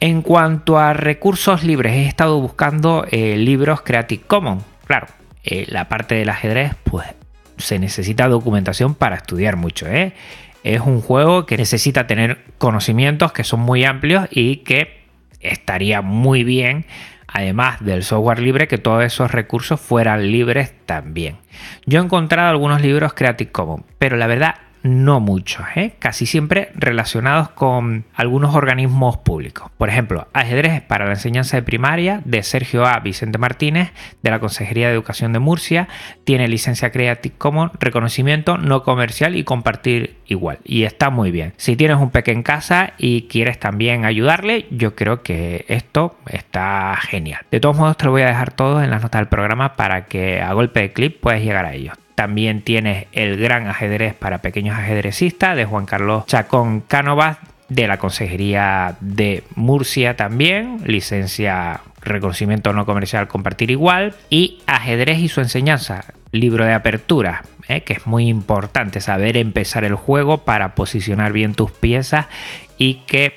En 0.00 0.22
cuanto 0.22 0.78
a 0.78 0.92
recursos 0.92 1.64
libres, 1.64 1.92
he 1.92 2.06
estado 2.06 2.40
buscando 2.40 3.04
eh, 3.10 3.36
libros 3.36 3.80
Creative 3.82 4.22
Commons. 4.26 4.62
Claro, 4.86 5.08
eh, 5.42 5.66
la 5.68 5.88
parte 5.88 6.14
del 6.14 6.28
ajedrez, 6.28 6.74
pues 6.84 7.06
se 7.56 7.78
necesita 7.78 8.28
documentación 8.28 8.94
para 8.94 9.16
estudiar 9.16 9.56
mucho. 9.56 9.86
¿eh? 9.86 10.12
Es 10.74 10.82
un 10.82 11.00
juego 11.00 11.46
que 11.46 11.56
necesita 11.56 12.06
tener 12.06 12.44
conocimientos 12.58 13.32
que 13.32 13.42
son 13.42 13.60
muy 13.60 13.84
amplios 13.84 14.28
y 14.30 14.56
que 14.58 15.00
estaría 15.40 16.02
muy 16.02 16.44
bien, 16.44 16.84
además 17.26 17.82
del 17.82 18.02
software 18.02 18.40
libre, 18.40 18.68
que 18.68 18.76
todos 18.76 19.02
esos 19.02 19.30
recursos 19.30 19.80
fueran 19.80 20.30
libres 20.30 20.74
también. 20.84 21.38
Yo 21.86 22.00
he 22.00 22.04
encontrado 22.04 22.50
algunos 22.50 22.82
libros 22.82 23.14
Creative 23.14 23.50
Commons, 23.50 23.84
pero 23.98 24.16
la 24.16 24.26
verdad 24.26 24.56
no 24.82 25.20
muchos, 25.20 25.66
¿eh? 25.76 25.94
casi 25.98 26.26
siempre 26.26 26.70
relacionados 26.74 27.50
con 27.50 28.04
algunos 28.14 28.54
organismos 28.54 29.16
públicos. 29.18 29.70
Por 29.76 29.88
ejemplo, 29.88 30.28
Ajedrez 30.32 30.82
para 30.82 31.06
la 31.06 31.12
enseñanza 31.12 31.56
de 31.56 31.62
primaria 31.62 32.22
de 32.24 32.42
Sergio 32.42 32.86
A. 32.86 33.00
Vicente 33.00 33.38
Martínez 33.38 33.92
de 34.22 34.30
la 34.30 34.40
Consejería 34.40 34.88
de 34.88 34.94
Educación 34.94 35.32
de 35.32 35.38
Murcia 35.38 35.88
tiene 36.24 36.48
licencia 36.48 36.90
Creative 36.90 37.34
Commons, 37.36 37.72
reconocimiento 37.80 38.58
no 38.58 38.82
comercial 38.82 39.36
y 39.36 39.44
compartir 39.44 40.16
igual. 40.26 40.58
Y 40.64 40.84
está 40.84 41.10
muy 41.10 41.30
bien. 41.30 41.54
Si 41.56 41.76
tienes 41.76 41.98
un 41.98 42.10
peque 42.10 42.32
en 42.32 42.42
casa 42.42 42.92
y 42.98 43.22
quieres 43.22 43.58
también 43.58 44.04
ayudarle, 44.04 44.66
yo 44.70 44.94
creo 44.94 45.22
que 45.22 45.64
esto 45.68 46.16
está 46.26 46.96
genial. 47.00 47.44
De 47.50 47.60
todos 47.60 47.76
modos, 47.76 47.96
te 47.96 48.04
lo 48.04 48.12
voy 48.12 48.22
a 48.22 48.26
dejar 48.26 48.52
todo 48.52 48.82
en 48.82 48.90
las 48.90 49.02
notas 49.02 49.20
del 49.20 49.28
programa 49.28 49.76
para 49.76 50.06
que 50.06 50.40
a 50.40 50.52
golpe 50.52 50.80
de 50.80 50.92
clip 50.92 51.20
puedas 51.20 51.42
llegar 51.42 51.64
a 51.64 51.74
ellos. 51.74 51.94
También 52.18 52.62
tienes 52.62 53.06
el 53.12 53.36
gran 53.36 53.68
ajedrez 53.68 54.12
para 54.12 54.38
pequeños 54.38 54.76
ajedrecistas 54.76 55.54
de 55.54 55.66
Juan 55.66 55.86
Carlos 55.86 56.26
Chacón 56.26 56.80
Cánovas 56.80 57.38
de 57.68 57.86
la 57.86 57.98
Consejería 57.98 58.96
de 59.00 59.44
Murcia 59.54 60.16
también, 60.16 60.80
licencia 60.84 61.80
reconocimiento 62.00 62.72
no 62.72 62.86
comercial 62.86 63.28
compartir 63.28 63.70
igual 63.70 64.16
y 64.30 64.62
ajedrez 64.66 65.20
y 65.20 65.28
su 65.28 65.40
enseñanza, 65.40 66.06
libro 66.32 66.64
de 66.64 66.72
apertura, 66.72 67.44
¿eh? 67.68 67.82
que 67.82 67.92
es 67.92 68.04
muy 68.08 68.26
importante 68.26 69.00
saber 69.00 69.36
empezar 69.36 69.84
el 69.84 69.94
juego 69.94 70.38
para 70.38 70.74
posicionar 70.74 71.32
bien 71.32 71.54
tus 71.54 71.70
piezas 71.70 72.26
y 72.78 72.94
que 73.06 73.36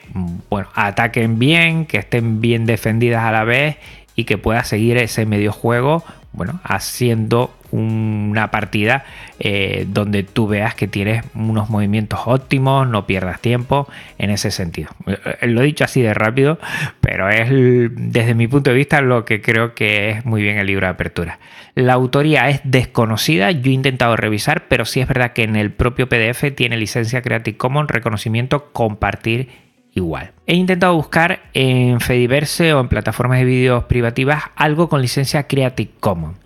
bueno, 0.50 0.70
ataquen 0.74 1.38
bien, 1.38 1.86
que 1.86 2.00
estén 2.00 2.42
bien 2.42 2.66
defendidas 2.66 3.26
a 3.26 3.32
la 3.32 3.44
vez 3.44 3.78
y 4.16 4.24
que 4.24 4.40
puedas 4.40 4.68
seguir 4.68 4.98
ese 4.98 5.28
medio 5.28 5.52
juego 5.52 6.04
bueno, 6.34 6.62
haciendo 6.64 7.54
una 7.72 8.52
partida 8.52 9.06
eh, 9.40 9.86
donde 9.88 10.24
tú 10.24 10.48
veas 10.48 10.76
que 10.76 10.88
tienes 10.88 11.24
unos 11.34 11.70
movimientos 11.70 12.22
óptimos, 12.26 12.88
no 12.88 13.08
pierdas 13.08 13.42
tiempo 13.42 13.88
en 14.18 14.30
ese 14.30 14.52
sentido. 14.52 14.90
Eh, 15.08 15.48
lo 15.48 15.62
he 15.62 15.66
dicho 15.66 15.84
así 15.84 16.02
de 16.02 16.14
rápido, 16.14 16.60
pero 17.00 17.30
es 17.30 17.50
desde 17.50 18.36
mi 18.36 18.48
punto 18.48 18.72
de 18.72 18.76
vista 18.76 19.02
lo 19.02 19.26
que 19.26 19.42
creo 19.42 19.74
que 19.74 20.10
es 20.12 20.26
muy 20.26 20.42
bien 20.42 20.58
el 20.58 20.68
libro 20.68 20.88
de 20.88 20.92
apertura. 20.92 21.40
La 21.74 21.94
autoría 21.94 22.50
es 22.50 22.62
desconocida, 22.64 23.52
yo 23.52 23.72
he 23.72 23.74
intentado 23.74 24.16
revisar, 24.18 24.68
pero 24.68 24.86
sí 24.86 25.00
es 25.00 25.08
verdad 25.08 25.32
que 25.34 25.44
en 25.44 25.56
el 25.56 25.72
propio 25.72 26.10
PDF 26.10 26.54
tiene 26.56 26.78
licencia 26.78 27.22
Creative 27.22 27.58
Commons, 27.58 27.90
reconocimiento, 27.90 28.72
compartir 28.74 29.50
igual. 29.94 30.32
He 30.48 30.56
intentado 30.56 30.96
buscar 30.96 31.44
en 31.54 32.00
Fediverse 32.00 32.74
o 32.74 32.82
en 32.82 32.90
plataformas 32.90 33.40
de 33.40 33.46
vídeos 33.46 33.86
privativas 33.86 34.44
algo 34.56 34.90
con 34.90 35.02
licencia 35.02 35.48
Creative 35.48 35.92
Commons. 36.00 36.38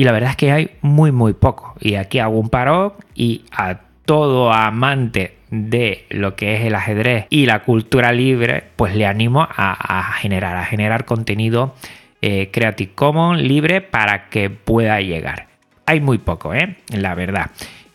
Y 0.00 0.04
la 0.04 0.12
verdad 0.12 0.30
es 0.30 0.36
que 0.36 0.50
hay 0.50 0.70
muy 0.80 1.12
muy 1.12 1.34
poco. 1.34 1.74
Y 1.78 1.96
aquí 1.96 2.20
hago 2.20 2.38
un 2.38 2.48
paro 2.48 2.96
y 3.14 3.42
a 3.52 3.80
todo 4.06 4.50
amante 4.50 5.36
de 5.50 6.06
lo 6.08 6.36
que 6.36 6.54
es 6.54 6.62
el 6.62 6.74
ajedrez 6.74 7.26
y 7.28 7.44
la 7.44 7.64
cultura 7.64 8.10
libre, 8.10 8.64
pues 8.76 8.96
le 8.96 9.04
animo 9.04 9.46
a, 9.46 10.14
generar, 10.14 10.56
a 10.56 10.64
generar 10.64 11.04
contenido 11.04 11.74
eh, 12.22 12.48
Creative 12.50 12.92
Commons 12.94 13.42
libre 13.42 13.82
para 13.82 14.30
que 14.30 14.48
pueda 14.48 15.02
llegar. 15.02 15.48
Hay 15.84 16.00
muy 16.00 16.16
poco, 16.16 16.54
¿eh? 16.54 16.78
La 16.88 17.14
verdad. 17.14 17.50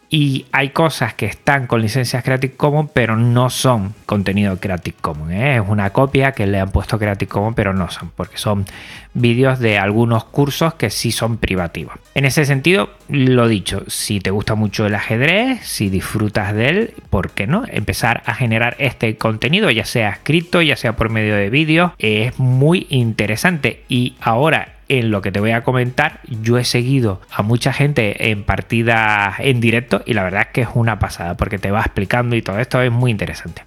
Y 0.09 0.45
hay 0.51 0.69
cosas 0.69 1.13
que 1.13 1.25
están 1.25 1.67
con 1.67 1.81
licencias 1.81 2.23
Creative 2.23 2.53
Commons, 2.55 2.91
pero 2.93 3.15
no 3.15 3.49
son 3.49 3.93
contenido 4.05 4.59
Creative 4.59 4.95
Commons. 5.01 5.33
¿eh? 5.33 5.55
Es 5.55 5.63
una 5.67 5.89
copia 5.89 6.31
que 6.31 6.45
le 6.45 6.59
han 6.59 6.71
puesto 6.71 6.99
Creative 6.99 7.29
Commons, 7.29 7.55
pero 7.55 7.73
no 7.73 7.89
son, 7.89 8.11
porque 8.15 8.37
son 8.37 8.65
vídeos 9.13 9.59
de 9.59 9.77
algunos 9.77 10.25
cursos 10.25 10.75
que 10.75 10.89
sí 10.89 11.11
son 11.11 11.37
privativos. 11.37 11.95
En 12.13 12.25
ese 12.25 12.45
sentido, 12.45 12.91
lo 13.07 13.47
dicho, 13.47 13.83
si 13.87 14.19
te 14.19 14.29
gusta 14.29 14.55
mucho 14.55 14.85
el 14.85 14.93
ajedrez, 14.93 15.65
si 15.65 15.89
disfrutas 15.89 16.53
de 16.53 16.69
él, 16.69 16.93
¿por 17.09 17.31
qué 17.31 17.47
no? 17.47 17.63
Empezar 17.67 18.21
a 18.25 18.35
generar 18.35 18.75
este 18.79 19.17
contenido, 19.17 19.71
ya 19.71 19.85
sea 19.85 20.09
escrito, 20.09 20.61
ya 20.61 20.75
sea 20.75 20.95
por 20.95 21.09
medio 21.09 21.35
de 21.35 21.49
vídeos, 21.49 21.91
es 21.97 22.37
muy 22.37 22.85
interesante. 22.89 23.83
Y 23.89 24.15
ahora 24.19 24.74
en 24.87 25.11
lo 25.11 25.21
que 25.21 25.31
te 25.31 25.39
voy 25.39 25.51
a 25.51 25.63
comentar, 25.63 26.19
yo 26.27 26.57
he 26.57 26.63
seguido 26.63 27.21
a 27.31 27.41
mucha 27.41 27.73
gente 27.73 28.31
en 28.31 28.43
partidas 28.43 29.35
en 29.39 29.59
directo 29.59 30.01
y 30.05 30.13
la 30.13 30.23
verdad 30.23 30.41
es 30.41 30.47
que 30.47 30.61
es 30.61 30.69
una 30.73 30.99
pasada 30.99 31.35
porque 31.35 31.57
te 31.57 31.71
va 31.71 31.81
explicando 31.81 32.35
y 32.35 32.41
todo 32.41 32.59
esto 32.59 32.81
es 32.81 32.91
muy 32.91 33.11
interesante. 33.11 33.63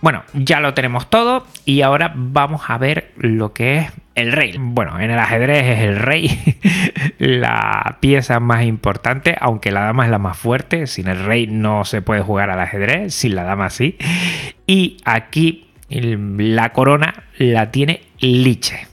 Bueno, 0.00 0.22
ya 0.32 0.60
lo 0.60 0.72
tenemos 0.72 1.10
todo 1.10 1.46
y 1.66 1.82
ahora 1.82 2.12
vamos 2.14 2.62
a 2.68 2.78
ver 2.78 3.12
lo 3.18 3.52
que 3.52 3.78
es 3.78 3.92
el 4.14 4.32
rey. 4.32 4.54
Bueno, 4.58 4.98
en 4.98 5.10
el 5.10 5.18
ajedrez 5.18 5.66
es 5.66 5.80
el 5.80 5.96
rey, 5.96 6.56
la 7.18 7.98
pieza 8.00 8.40
más 8.40 8.64
importante, 8.64 9.36
aunque 9.38 9.70
la 9.70 9.82
dama 9.82 10.04
es 10.06 10.10
la 10.10 10.18
más 10.18 10.38
fuerte. 10.38 10.86
Sin 10.86 11.08
el 11.08 11.22
rey 11.22 11.46
no 11.46 11.84
se 11.84 12.00
puede 12.00 12.22
jugar 12.22 12.48
al 12.48 12.60
ajedrez, 12.60 13.14
sin 13.14 13.34
la 13.34 13.44
dama 13.44 13.68
sí. 13.68 13.98
Y 14.66 14.96
aquí 15.04 15.66
la 15.90 16.72
corona 16.72 17.24
la 17.36 17.70
tiene 17.70 18.00
Liche. 18.20 18.89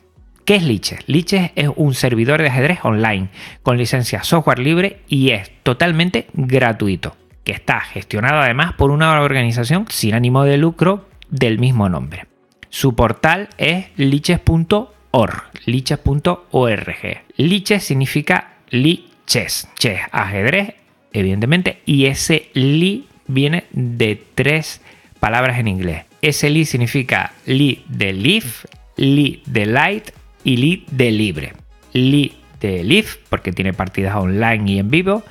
¿Qué 0.48 0.56
es 0.56 0.63
Liches? 0.63 1.01
Liches 1.08 1.51
es 1.58 1.68
un 1.75 1.94
servidor 1.94 2.42
de 2.42 2.48
ajedrez 2.48 2.80
online 2.84 3.27
con 3.63 3.77
licencia 3.77 4.24
software 4.24 4.60
libre 4.60 5.01
y 5.10 5.32
es 5.32 5.51
totalmente 5.62 6.27
gratuito, 6.36 7.18
que 7.44 7.51
está 7.51 7.82
gestionado 7.82 8.39
además 8.39 8.72
por 8.72 8.92
una 8.92 9.20
organización 9.20 9.88
sin 9.89 10.13
ánimo 10.13 10.46
de 10.46 10.56
lucro 10.56 11.10
del 11.30 11.60
mismo 11.60 11.89
nombre. 11.89 12.27
Su 12.70 12.96
portal 12.96 13.50
es 13.58 13.88
liches.org, 13.98 15.44
liches.org. 15.66 16.96
Liches 17.36 17.84
significa 17.84 18.54
Li 18.70 19.10
chess, 19.25 19.68
chess, 19.77 20.00
ajedrez, 20.13 20.75
evidentemente, 21.12 21.82
y 21.86 22.06
ese 22.06 22.51
li 22.54 23.06
viene 23.27 23.66
de 23.72 24.24
tres 24.34 24.80
palabras 25.20 25.60
en 25.60 25.68
inglés. 25.68 26.06
Ese 26.22 26.50
li 26.50 26.63
significa 26.63 27.34
li 27.46 27.84
de 27.89 28.13
leaf, 28.13 28.63
li 28.96 29.44
de 29.46 29.66
light 29.66 30.12
y 30.48 30.56
li 30.56 30.86
de 30.92 31.12
libre. 31.12 31.54
Li 31.92 32.34
de 32.62 32.82
leaf 32.82 33.18
porque 33.27 33.51
tiene 33.51 33.74
partidas 33.74 34.16
online 34.16 34.72
y 34.72 34.80
en 34.80 34.89
vivo. 34.89 35.24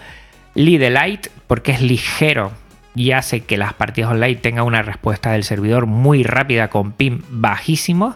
Li 0.55 0.77
de 0.77 0.91
light 0.91 1.29
porque 1.47 1.73
es 1.73 1.81
ligero 1.81 2.53
y 2.95 3.13
hace 3.13 3.41
que 3.41 3.57
las 3.57 3.73
partidas 3.73 4.11
online 4.11 4.37
tengan 4.37 4.67
una 4.67 4.83
respuesta 4.83 5.33
del 5.33 5.43
servidor 5.43 5.87
muy 5.87 6.23
rápida 6.23 6.69
con 6.69 6.93
pin 6.93 7.25
bajísimo. 7.31 8.15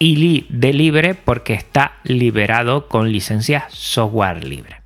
Y 0.00 0.16
Li 0.16 0.46
de 0.48 0.72
libre 0.72 1.14
porque 1.14 1.54
está 1.54 1.92
liberado 2.02 2.88
con 2.88 3.12
licencia 3.12 3.66
software 3.68 4.42
libre. 4.42 4.80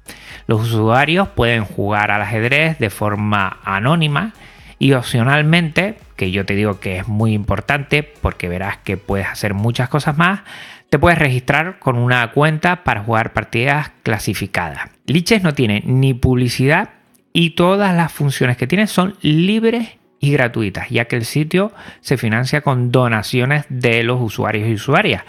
Los 0.46 0.60
usuarios 0.70 1.28
pueden 1.28 1.64
jugar 1.64 2.10
al 2.10 2.20
ajedrez 2.20 2.78
de 2.78 2.90
forma 2.90 3.60
anónima 3.64 4.34
y 4.78 4.92
opcionalmente, 4.92 5.96
que 6.16 6.30
yo 6.30 6.44
te 6.44 6.54
digo 6.54 6.80
que 6.80 6.98
es 6.98 7.08
muy 7.08 7.32
importante 7.32 8.02
porque 8.02 8.46
verás 8.46 8.76
que 8.76 8.98
puedes 8.98 9.26
hacer 9.26 9.54
muchas 9.54 9.88
cosas 9.88 10.18
más, 10.18 10.40
te 10.90 10.98
puedes 10.98 11.18
registrar 11.18 11.78
con 11.78 11.98
una 11.98 12.30
cuenta 12.32 12.84
para 12.84 13.02
jugar 13.02 13.32
partidas 13.32 13.92
clasificadas. 14.02 14.90
Liches 15.06 15.42
no 15.42 15.54
tiene 15.54 15.82
ni 15.84 16.14
publicidad 16.14 16.90
y 17.32 17.50
todas 17.50 17.94
las 17.94 18.12
funciones 18.12 18.56
que 18.56 18.66
tiene 18.66 18.86
son 18.86 19.16
libres 19.20 19.98
y 20.20 20.32
gratuitas, 20.32 20.88
ya 20.88 21.06
que 21.06 21.16
el 21.16 21.24
sitio 21.24 21.72
se 22.00 22.16
financia 22.16 22.62
con 22.62 22.90
donaciones 22.90 23.66
de 23.68 24.02
los 24.02 24.20
usuarios 24.20 24.68
y 24.68 24.74
usuarias. 24.74 25.22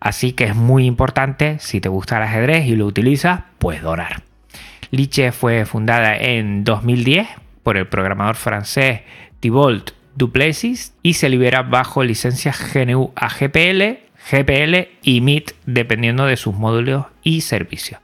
Así 0.00 0.32
que 0.32 0.44
es 0.44 0.56
muy 0.56 0.86
importante, 0.86 1.58
si 1.60 1.80
te 1.80 1.88
gusta 1.88 2.16
el 2.16 2.24
ajedrez 2.24 2.66
y 2.66 2.74
lo 2.74 2.86
utilizas, 2.86 3.42
pues 3.58 3.82
donar. 3.82 4.22
Liche 4.90 5.30
fue 5.30 5.64
fundada 5.64 6.16
en 6.16 6.64
2010 6.64 7.28
por 7.62 7.76
el 7.76 7.86
programador 7.86 8.34
francés 8.34 9.02
Thibault 9.40 9.92
Duplessis 10.16 10.94
y 11.02 11.14
se 11.14 11.28
libera 11.28 11.62
bajo 11.62 12.02
licencias 12.02 12.58
GNU 12.74 13.12
a 13.14 13.30
GPL, 14.30 14.88
y 15.02 15.20
MIT 15.20 15.52
dependiendo 15.66 16.26
de 16.26 16.36
sus 16.36 16.54
módulos 16.54 17.06
y 17.22 17.40
servicios. 17.40 18.00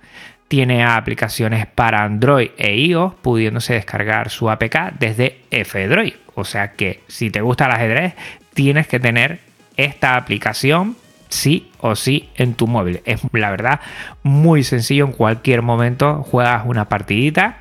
Tiene 0.49 0.85
aplicaciones 0.85 1.67
para 1.67 2.05
Android 2.05 2.51
e 2.57 2.75
iOS, 2.75 3.15
pudiéndose 3.15 3.75
descargar 3.75 4.31
su 4.31 4.49
APK 4.49 4.93
desde 4.99 5.41
F-Droid. 5.51 6.15
O 6.35 6.45
sea 6.45 6.73
que 6.73 7.03
si 7.07 7.31
te 7.31 7.43
gusta 7.43 7.67
el 7.67 7.73
ajedrez, 7.73 8.15
tienes 8.55 8.87
que 8.87 8.99
tener 8.99 9.41
esta 9.77 10.17
aplicación 10.17 10.97
sí 11.29 11.71
o 11.81 11.95
sí 11.97 12.31
en 12.37 12.55
tu 12.55 12.67
móvil. 12.67 13.03
Es 13.05 13.21
la 13.33 13.51
verdad 13.51 13.81
muy 14.23 14.65
sencillo. 14.65 15.05
En 15.05 15.13
cualquier 15.13 15.63
momento 15.63 16.23
juegas 16.23 16.65
una 16.67 16.89
partidita 16.89 17.59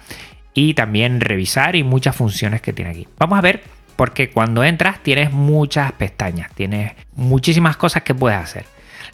y 0.53 0.73
también 0.73 1.21
revisar 1.21 1.75
y 1.75 1.83
muchas 1.83 2.15
funciones 2.15 2.61
que 2.61 2.73
tiene 2.73 2.91
aquí. 2.91 3.07
Vamos 3.19 3.37
a 3.37 3.41
ver 3.41 3.76
porque 3.97 4.29
cuando 4.29 4.63
entras 4.63 5.03
tienes 5.03 5.33
muchas 5.33 5.91
pestañas, 5.91 6.49
tienes 6.53 6.93
muchísimas 7.15 7.75
cosas 7.75 8.03
que 8.03 8.15
puedes 8.15 8.39
hacer. 8.39 8.65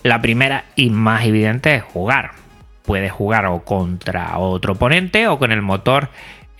La 0.04 0.22
primera 0.22 0.66
y 0.76 0.92
más 0.92 1.26
evidente 1.26 1.74
es 1.74 1.82
jugar. 1.82 2.32
Puedes 2.86 3.12
jugar 3.12 3.48
o 3.48 3.64
contra 3.64 4.38
otro 4.38 4.74
oponente 4.74 5.28
o 5.28 5.40
con 5.40 5.52
el 5.52 5.64
motor 5.64 6.10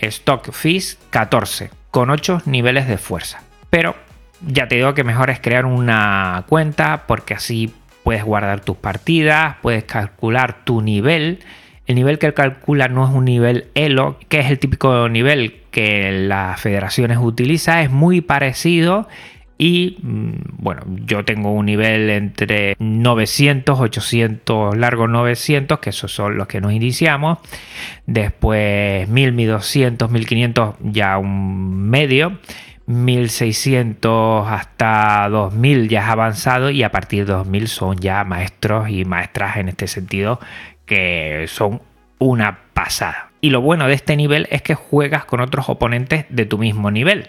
Stockfish 0.02 0.98
14 1.12 1.70
con 1.92 2.10
8 2.10 2.42
niveles 2.46 2.88
de 2.88 2.98
fuerza. 2.98 3.44
Pero 3.70 3.96
ya 4.42 4.68
te 4.68 4.76
digo 4.76 4.96
que 4.96 5.04
mejor 5.04 5.30
es 5.30 5.40
crear 5.40 5.66
una 5.66 6.46
cuenta 6.48 7.04
porque 7.06 7.36
así 7.36 7.72
puedes 8.04 8.24
guardar 8.24 8.62
tus 8.62 8.78
partidas, 8.78 9.58
puedes 9.62 9.84
calcular 9.84 10.64
tu 10.64 10.82
nivel 10.82 11.44
el 11.86 11.96
nivel 11.96 12.18
que 12.18 12.34
calcula 12.34 12.88
no 12.88 13.06
es 13.06 13.14
un 13.14 13.26
nivel 13.26 13.68
ELO, 13.76 14.18
que 14.30 14.40
es 14.40 14.50
el 14.50 14.60
típico 14.60 15.10
nivel 15.10 15.63
que 15.74 16.14
las 16.14 16.62
federaciones 16.62 17.18
utilizan, 17.20 17.80
es 17.80 17.92
muy 17.92 18.22
parecido 18.22 19.10
y 19.58 19.98
mm, 20.02 20.32
bueno, 20.58 20.82
yo 21.06 21.26
tengo 21.26 21.52
un 21.52 21.66
nivel 21.66 22.10
entre 22.10 22.76
900, 22.80 23.80
800, 23.80 24.78
largo 24.78 25.08
900, 25.08 25.80
que 25.80 25.92
esos 25.92 26.14
son 26.14 26.38
los 26.38 26.48
que 26.48 26.62
nos 26.62 26.74
iniciamos. 26.74 27.40
Después 28.06 29.08
1000, 29.08 29.34
1200, 29.34 30.10
1500, 30.10 30.76
ya 30.82 31.18
un 31.18 31.90
medio. 31.90 32.40
1600 32.86 34.46
hasta 34.46 35.30
2000 35.30 35.88
ya 35.88 36.02
es 36.02 36.10
avanzado 36.10 36.70
y 36.70 36.84
a 36.84 36.92
partir 36.92 37.26
de 37.26 37.32
2000 37.32 37.68
son 37.70 37.98
ya 37.98 38.26
maestros 38.26 38.90
y 38.90 39.06
maestras 39.06 39.56
en 39.56 39.70
este 39.70 39.88
sentido 39.88 40.42
que 40.86 41.46
son 41.48 41.82
una 42.20 42.60
pasada. 42.74 43.23
Y 43.44 43.50
lo 43.50 43.60
bueno 43.60 43.90
de 43.90 43.94
este 43.94 44.16
nivel 44.16 44.48
es 44.52 44.62
que 44.62 44.74
juegas 44.74 45.26
con 45.26 45.42
otros 45.42 45.68
oponentes 45.68 46.26
de 46.30 46.46
tu 46.46 46.58
mismo 46.58 46.92
nivel 46.92 47.28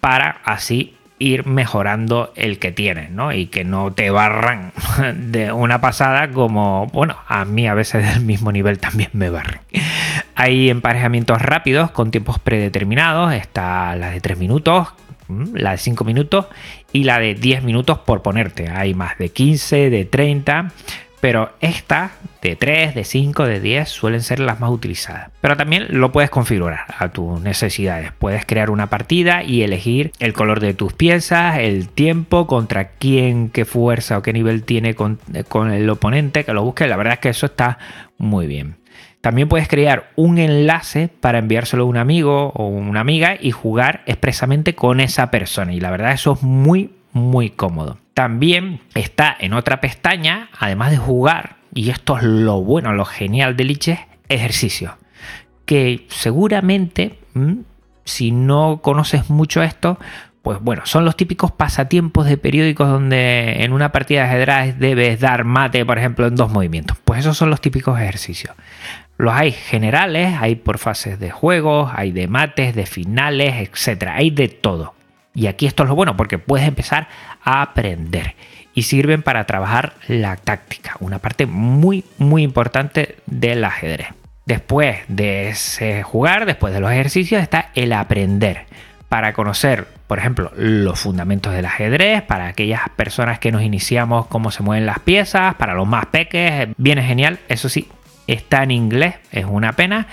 para 0.00 0.40
así 0.44 0.94
ir 1.18 1.44
mejorando 1.44 2.32
el 2.36 2.60
que 2.60 2.70
tienes, 2.70 3.10
¿no? 3.10 3.32
Y 3.32 3.46
que 3.46 3.64
no 3.64 3.92
te 3.92 4.12
barran 4.12 4.70
de 5.16 5.50
una 5.50 5.80
pasada 5.80 6.30
como, 6.30 6.86
bueno, 6.92 7.16
a 7.26 7.44
mí 7.44 7.66
a 7.66 7.74
veces 7.74 8.06
del 8.14 8.24
mismo 8.24 8.52
nivel 8.52 8.78
también 8.78 9.10
me 9.12 9.28
barren. 9.28 9.60
Hay 10.36 10.70
emparejamientos 10.70 11.42
rápidos 11.42 11.90
con 11.90 12.12
tiempos 12.12 12.38
predeterminados, 12.38 13.32
está 13.32 13.96
la 13.96 14.10
de 14.10 14.20
3 14.20 14.38
minutos, 14.38 14.86
la 15.52 15.72
de 15.72 15.78
5 15.78 16.04
minutos 16.04 16.46
y 16.92 17.02
la 17.02 17.18
de 17.18 17.34
10 17.34 17.64
minutos 17.64 17.98
por 17.98 18.22
ponerte. 18.22 18.70
Hay 18.70 18.94
más 18.94 19.18
de 19.18 19.30
15, 19.30 19.90
de 19.90 20.04
30 20.04 20.70
pero 21.20 21.52
esta 21.60 22.12
de 22.40 22.56
3, 22.56 22.94
de 22.94 23.04
5, 23.04 23.44
de 23.44 23.60
10 23.60 23.88
suelen 23.88 24.22
ser 24.22 24.40
las 24.40 24.60
más 24.60 24.70
utilizadas. 24.70 25.30
Pero 25.40 25.56
también 25.56 25.86
lo 25.90 26.12
puedes 26.12 26.30
configurar 26.30 26.86
a 26.98 27.10
tus 27.10 27.40
necesidades. 27.40 28.12
Puedes 28.18 28.46
crear 28.46 28.70
una 28.70 28.88
partida 28.88 29.42
y 29.42 29.62
elegir 29.62 30.12
el 30.18 30.32
color 30.32 30.60
de 30.60 30.72
tus 30.72 30.94
piezas, 30.94 31.58
el 31.58 31.88
tiempo, 31.88 32.46
contra 32.46 32.92
quién, 32.92 33.50
qué 33.50 33.66
fuerza 33.66 34.18
o 34.18 34.22
qué 34.22 34.32
nivel 34.32 34.64
tiene 34.64 34.94
con, 34.94 35.18
el 35.72 35.90
oponente 35.90 36.44
que 36.44 36.54
lo 36.54 36.64
busque. 36.64 36.86
La 36.86 36.96
verdad 36.96 37.14
es 37.14 37.20
que 37.20 37.28
eso 37.28 37.46
está 37.46 37.78
muy 38.16 38.46
bien. 38.46 38.76
También 39.20 39.48
puedes 39.48 39.68
crear 39.68 40.10
un 40.16 40.38
enlace 40.38 41.08
para 41.08 41.38
enviárselo 41.38 41.82
a 41.82 41.86
un 41.86 41.98
amigo 41.98 42.52
o 42.54 42.68
una 42.68 43.00
amiga 43.00 43.36
y 43.38 43.50
jugar 43.50 44.02
expresamente 44.06 44.74
con 44.74 44.98
esa 45.00 45.30
persona. 45.30 45.74
Y 45.74 45.80
la 45.80 45.90
verdad 45.90 46.12
eso 46.12 46.32
es 46.32 46.42
muy, 46.42 46.92
muy 47.12 47.50
cómodo. 47.50 47.98
También 48.20 48.82
está 48.94 49.34
en 49.40 49.54
otra 49.54 49.80
pestaña, 49.80 50.50
además 50.58 50.90
de 50.90 50.98
jugar, 50.98 51.56
y 51.72 51.88
esto 51.88 52.18
es 52.18 52.22
lo 52.22 52.60
bueno, 52.60 52.92
lo 52.92 53.06
genial 53.06 53.56
de 53.56 53.64
Liches, 53.64 53.98
ejercicio. 54.28 54.98
Que 55.64 56.04
seguramente, 56.10 57.18
mm, 57.32 57.60
si 58.04 58.30
no 58.30 58.80
conoces 58.82 59.30
mucho 59.30 59.62
esto, 59.62 59.98
pues 60.42 60.60
bueno, 60.60 60.82
son 60.84 61.06
los 61.06 61.16
típicos 61.16 61.50
pasatiempos 61.50 62.26
de 62.26 62.36
periódicos 62.36 62.90
donde 62.90 63.64
en 63.64 63.72
una 63.72 63.90
partida 63.90 64.24
de 64.24 64.28
ajedrez 64.28 64.78
debes 64.78 65.18
dar 65.18 65.44
mate, 65.44 65.86
por 65.86 65.96
ejemplo, 65.96 66.26
en 66.26 66.36
dos 66.36 66.52
movimientos. 66.52 66.98
Pues 67.02 67.20
esos 67.20 67.38
son 67.38 67.48
los 67.48 67.62
típicos 67.62 67.98
ejercicios. 67.98 68.54
Los 69.16 69.32
hay 69.32 69.52
generales, 69.52 70.36
hay 70.38 70.56
por 70.56 70.76
fases 70.76 71.18
de 71.18 71.30
juegos, 71.30 71.90
hay 71.94 72.12
de 72.12 72.28
mates, 72.28 72.74
de 72.74 72.84
finales, 72.84 73.66
etc. 73.66 74.08
Hay 74.12 74.28
de 74.28 74.48
todo. 74.48 74.92
Y 75.34 75.46
aquí 75.46 75.66
esto 75.66 75.84
es 75.84 75.88
lo 75.88 75.94
bueno 75.94 76.16
porque 76.16 76.38
puedes 76.38 76.66
empezar 76.66 77.08
a 77.42 77.62
aprender. 77.62 78.34
Y 78.74 78.82
sirven 78.82 79.22
para 79.22 79.44
trabajar 79.44 79.94
la 80.06 80.36
táctica, 80.36 80.96
una 81.00 81.18
parte 81.18 81.46
muy 81.46 82.04
muy 82.18 82.42
importante 82.42 83.16
del 83.26 83.64
ajedrez. 83.64 84.08
Después 84.46 84.98
de 85.08 85.48
ese 85.48 86.02
jugar, 86.02 86.46
después 86.46 86.72
de 86.72 86.80
los 86.80 86.90
ejercicios, 86.90 87.42
está 87.42 87.70
el 87.74 87.92
aprender. 87.92 88.66
Para 89.08 89.32
conocer, 89.32 89.88
por 90.06 90.18
ejemplo, 90.18 90.52
los 90.56 91.00
fundamentos 91.00 91.52
del 91.52 91.66
ajedrez, 91.66 92.22
para 92.22 92.46
aquellas 92.46 92.88
personas 92.90 93.40
que 93.40 93.50
nos 93.50 93.62
iniciamos 93.62 94.26
cómo 94.26 94.52
se 94.52 94.62
mueven 94.62 94.86
las 94.86 95.00
piezas, 95.00 95.56
para 95.56 95.74
los 95.74 95.86
más 95.86 96.06
peques, 96.06 96.68
viene 96.76 97.02
genial, 97.02 97.40
eso 97.48 97.68
sí, 97.68 97.88
está 98.28 98.62
en 98.62 98.70
inglés, 98.70 99.16
es 99.32 99.44
una 99.44 99.72
pena, 99.72 100.06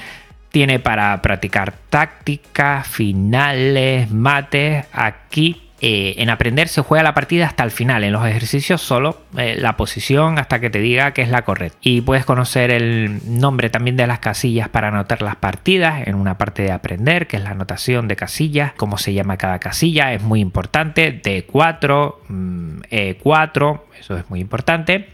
tiene 0.58 0.80
para 0.80 1.22
practicar 1.22 1.76
táctica, 1.92 2.84
finales, 2.84 4.10
mates. 4.10 4.88
Aquí 4.92 5.70
eh, 5.82 6.16
en 6.18 6.32
aprender 6.32 6.68
se 6.68 6.82
juega 6.82 7.04
la 7.04 7.14
partida 7.14 7.46
hasta 7.46 7.64
el 7.64 7.70
final. 7.70 8.04
En 8.04 8.12
los 8.12 8.26
ejercicios 8.26 8.82
solo 8.82 9.22
eh, 9.38 9.56
la 9.60 9.78
posición 9.78 10.40
hasta 10.40 10.60
que 10.60 10.72
te 10.72 10.80
diga 10.80 11.12
que 11.12 11.22
es 11.22 11.30
la 11.30 11.44
correcta. 11.44 11.78
Y 11.84 12.02
puedes 12.02 12.26
conocer 12.26 12.72
el 12.72 13.20
nombre 13.40 13.70
también 13.70 13.98
de 13.98 14.08
las 14.08 14.18
casillas 14.18 14.68
para 14.68 14.88
anotar 14.88 15.22
las 15.22 15.36
partidas 15.36 16.08
en 16.08 16.16
una 16.16 16.40
parte 16.40 16.64
de 16.64 16.72
aprender, 16.72 17.28
que 17.28 17.38
es 17.38 17.44
la 17.44 17.52
anotación 17.52 18.08
de 18.08 18.16
casillas, 18.16 18.74
cómo 18.74 18.98
se 18.98 19.14
llama 19.14 19.38
cada 19.38 19.60
casilla, 19.60 20.12
es 20.14 20.24
muy 20.24 20.40
importante. 20.40 21.22
D4, 21.22 22.16
mm, 22.30 22.80
E4, 22.90 23.82
eso 24.00 24.18
es 24.18 24.28
muy 24.28 24.40
importante. 24.40 25.10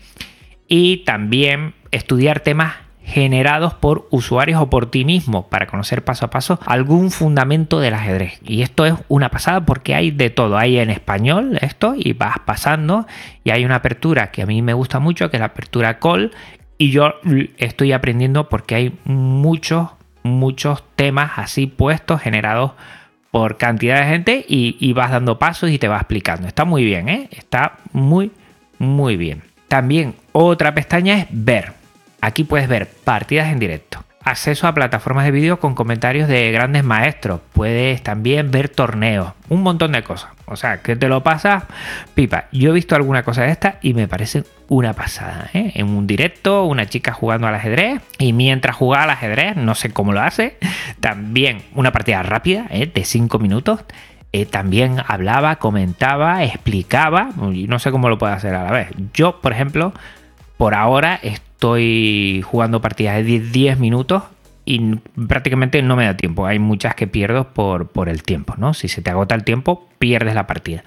Y 0.70 1.04
también 1.04 1.74
estudiar 1.92 2.40
temas 2.40 2.83
generados 3.04 3.74
por 3.74 4.08
usuarios 4.12 4.62
o 4.62 4.70
por 4.70 4.89
ti 4.89 5.06
mismo 5.06 5.48
para 5.50 5.68
conocer 5.68 6.04
paso 6.04 6.26
a 6.26 6.30
paso 6.30 6.60
algún 6.66 7.12
fundamento 7.12 7.80
del 7.80 7.94
ajedrez. 7.94 8.39
Y 8.46 8.62
esto 8.62 8.86
es 8.86 8.94
una 9.10 9.30
pasada 9.30 9.66
porque 9.66 9.94
hay 9.94 10.12
de 10.12 10.30
todo. 10.30 10.58
Hay 10.58 10.80
en 10.80 10.89
español 10.89 11.58
esto 11.62 11.96
y 11.98 12.13
vas 12.13 12.39
pasando 12.46 13.06
y 13.44 13.52
hay 13.52 13.66
una 13.66 13.76
apertura 13.76 14.32
que 14.32 14.42
a 14.42 14.46
mí 14.46 14.62
me 14.62 14.74
gusta 14.74 15.00
mucho 15.00 15.30
que 15.30 15.38
es 15.38 15.42
la 15.42 15.48
apertura 15.48 16.00
call 16.00 16.32
Y 16.78 16.92
yo 16.92 17.13
estoy 17.58 17.92
aprendiendo 17.92 18.50
porque 18.50 18.76
hay 18.76 19.00
muchos, 19.04 19.89
muchos 20.24 20.84
temas 20.96 21.34
así 21.38 21.68
puestos, 21.68 22.22
generados 22.22 22.72
por 23.32 23.58
cantidad 23.58 24.00
de 24.00 24.06
gente 24.06 24.46
y, 24.48 24.94
vas 24.94 25.10
dando 25.10 25.39
pasos 25.39 25.72
y 25.72 25.80
te 25.80 25.88
va 25.88 25.98
explicando. 25.98 26.48
Está 26.48 26.66
muy 26.66 26.86
bien, 26.86 27.10
¿eh? 27.10 27.30
Está 27.32 27.78
muy, 27.92 28.32
muy 28.78 29.18
bien. 29.18 29.42
También 29.68 30.13
otra 30.34 30.76
pestaña 30.76 31.18
es 31.18 31.28
ver. 31.32 31.83
Aquí 32.24 32.46
puedes 32.46 32.70
ver 32.70 32.88
partidas 33.04 33.52
en 33.52 33.60
directo 33.60 34.02
acceso 34.24 34.68
a 34.68 34.74
plataformas 34.74 35.26
de 35.26 35.32
vídeo 35.32 35.60
con 35.60 35.76
comentarios 35.76 36.30
de 36.30 36.50
grandes 36.54 36.86
maestros. 36.86 37.42
Puedes 37.52 38.02
también 38.02 38.52
ver 38.52 38.70
torneos, 38.70 39.34
un 39.50 39.62
montón 39.62 39.92
de 39.92 40.04
cosas. 40.04 40.32
O 40.46 40.56
sea, 40.56 40.82
que 40.82 40.96
te 40.96 41.10
lo 41.10 41.24
pasas 41.24 41.64
pipa. 42.16 42.46
Yo 42.54 42.70
he 42.70 42.74
visto 42.74 42.96
alguna 42.96 43.24
cosa 43.24 43.44
de 43.44 43.52
esta 43.52 43.80
y 43.82 43.94
me 43.94 44.08
parece 44.08 44.46
una 44.70 44.94
pasada. 44.94 45.50
¿eh? 45.54 45.74
En 45.76 45.88
un 45.88 46.08
directo, 46.08 46.64
una 46.64 46.86
chica 46.86 47.12
jugando 47.12 47.48
al 47.48 47.56
ajedrez 47.56 48.02
y 48.18 48.32
mientras 48.32 48.78
jugaba 48.78 49.04
al 49.04 49.10
ajedrez, 49.10 49.58
no 49.58 49.76
sé 49.76 49.92
cómo 49.92 50.14
lo 50.14 50.22
hace, 50.22 50.58
también 51.02 51.64
una 51.76 51.92
partida 51.92 52.24
rápida 52.24 52.68
¿eh? 52.70 52.90
de 52.94 53.04
5 53.04 53.40
minutos. 53.40 53.82
Eh, 54.32 54.46
también 54.48 54.96
hablaba, 55.06 55.58
comentaba, 55.58 56.44
explicaba, 56.44 57.30
y 57.54 57.68
no 57.68 57.78
sé 57.78 57.92
cómo 57.92 58.10
lo 58.10 58.18
puede 58.18 58.34
hacer 58.34 58.56
a 58.56 58.64
la 58.64 58.72
vez. 58.72 58.88
Yo, 59.14 59.42
por 59.42 59.52
ejemplo, 59.52 59.94
por 60.58 60.74
ahora 60.74 61.20
estoy 61.22 61.53
jugando 62.43 62.82
partidas 62.82 63.26
de 63.26 63.39
10 63.39 63.80
minutos 63.80 64.23
y 64.65 64.95
prácticamente 65.28 65.82
no 65.82 65.95
me 65.95 66.06
da 66.06 66.17
tiempo. 66.17 66.45
Hay 66.45 66.60
muchas 66.60 66.95
que 66.95 67.08
pierdo 67.08 67.54
por, 67.54 67.89
por 67.89 68.10
el 68.10 68.23
tiempo, 68.23 68.56
¿no? 68.58 68.73
Si 68.73 68.88
se 68.88 69.02
te 69.02 69.10
agota 69.10 69.36
el 69.36 69.43
tiempo, 69.43 69.88
pierdes 69.99 70.36
la 70.36 70.47
partida. 70.47 70.84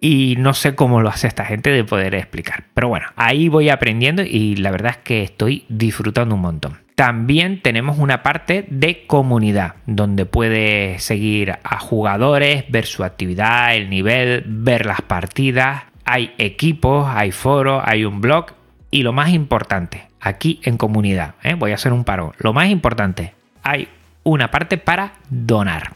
Y 0.00 0.36
no 0.38 0.52
sé 0.52 0.74
cómo 0.74 1.00
lo 1.00 1.08
hace 1.08 1.26
esta 1.26 1.44
gente 1.44 1.70
de 1.70 1.84
poder 1.84 2.14
explicar. 2.14 2.64
Pero 2.74 2.88
bueno, 2.88 3.06
ahí 3.16 3.48
voy 3.48 3.70
aprendiendo 3.70 4.22
y 4.22 4.56
la 4.56 4.70
verdad 4.70 4.92
es 4.92 4.98
que 4.98 5.22
estoy 5.22 5.64
disfrutando 5.68 6.34
un 6.34 6.42
montón. 6.42 6.78
También 6.94 7.60
tenemos 7.60 7.98
una 7.98 8.22
parte 8.22 8.66
de 8.68 9.06
comunidad, 9.06 9.74
donde 9.86 10.26
puedes 10.26 11.02
seguir 11.02 11.58
a 11.64 11.78
jugadores, 11.80 12.64
ver 12.68 12.86
su 12.86 13.02
actividad, 13.02 13.74
el 13.74 13.90
nivel, 13.90 14.44
ver 14.46 14.86
las 14.86 15.02
partidas. 15.02 15.84
Hay 16.04 16.32
equipos, 16.38 17.08
hay 17.08 17.32
foros, 17.32 17.82
hay 17.84 18.04
un 18.04 18.20
blog 18.20 18.52
y 18.94 19.02
lo 19.02 19.12
más 19.12 19.30
importante, 19.30 20.06
aquí 20.20 20.60
en 20.62 20.76
comunidad, 20.76 21.34
¿eh? 21.42 21.54
voy 21.54 21.72
a 21.72 21.74
hacer 21.74 21.92
un 21.92 22.04
paro. 22.04 22.32
Lo 22.38 22.52
más 22.52 22.68
importante, 22.68 23.34
hay 23.64 23.88
una 24.22 24.52
parte 24.52 24.78
para 24.78 25.14
donar. 25.30 25.94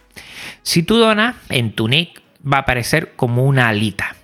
Si 0.62 0.82
tú 0.82 0.96
donas, 0.96 1.37
en 1.48 1.70
tu 1.74 1.87
nick 1.87 2.20
va 2.44 2.56
a 2.56 2.61
aparecer 2.62 3.12
como 3.14 3.44
una 3.44 3.68
alita. 3.68 4.16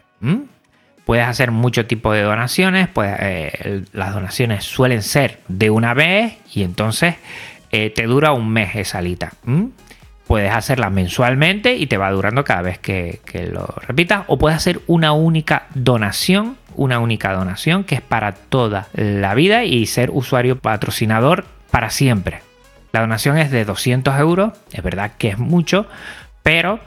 Puedes 1.04 1.24
hacer 1.24 1.52
mucho 1.52 1.86
tipo 1.86 2.12
de 2.12 2.22
donaciones, 2.22 2.88
pues 2.88 3.12
las 3.92 4.12
donaciones 4.12 4.64
suelen 4.64 5.02
ser 5.02 5.38
de 5.46 5.70
una 5.70 5.94
vez 5.94 6.38
y 6.52 6.64
entonces 6.64 7.14
eh, 7.70 7.90
te 7.90 8.06
dura 8.06 8.32
un 8.32 8.50
mes 8.50 8.74
esa 8.74 8.98
alita. 8.98 9.34
Puedes 10.26 10.52
hacerla 10.52 10.90
mensualmente 10.90 11.76
y 11.76 11.86
te 11.86 11.96
va 11.96 12.10
durando 12.10 12.42
cada 12.42 12.62
vez 12.62 12.80
que, 12.80 13.20
que 13.24 13.46
lo 13.46 13.66
repitas. 13.86 14.24
O 14.26 14.36
puedes 14.36 14.56
hacer 14.56 14.80
una 14.88 15.12
única 15.12 15.68
donación 15.74 16.56
una 16.76 16.98
única 16.98 17.32
donación 17.32 17.84
que 17.84 17.96
es 17.96 18.00
para 18.00 18.32
toda 18.32 18.88
la 18.94 19.34
vida 19.34 19.64
y 19.64 19.86
ser 19.86 20.10
usuario 20.10 20.58
patrocinador 20.58 21.44
para 21.70 21.90
siempre. 21.90 22.40
La 22.92 23.00
donación 23.00 23.38
es 23.38 23.50
de 23.50 23.64
200 23.64 24.18
euros, 24.18 24.52
es 24.72 24.82
verdad 24.82 25.12
que 25.18 25.28
es 25.28 25.38
mucho, 25.38 25.86
pero 26.42 26.78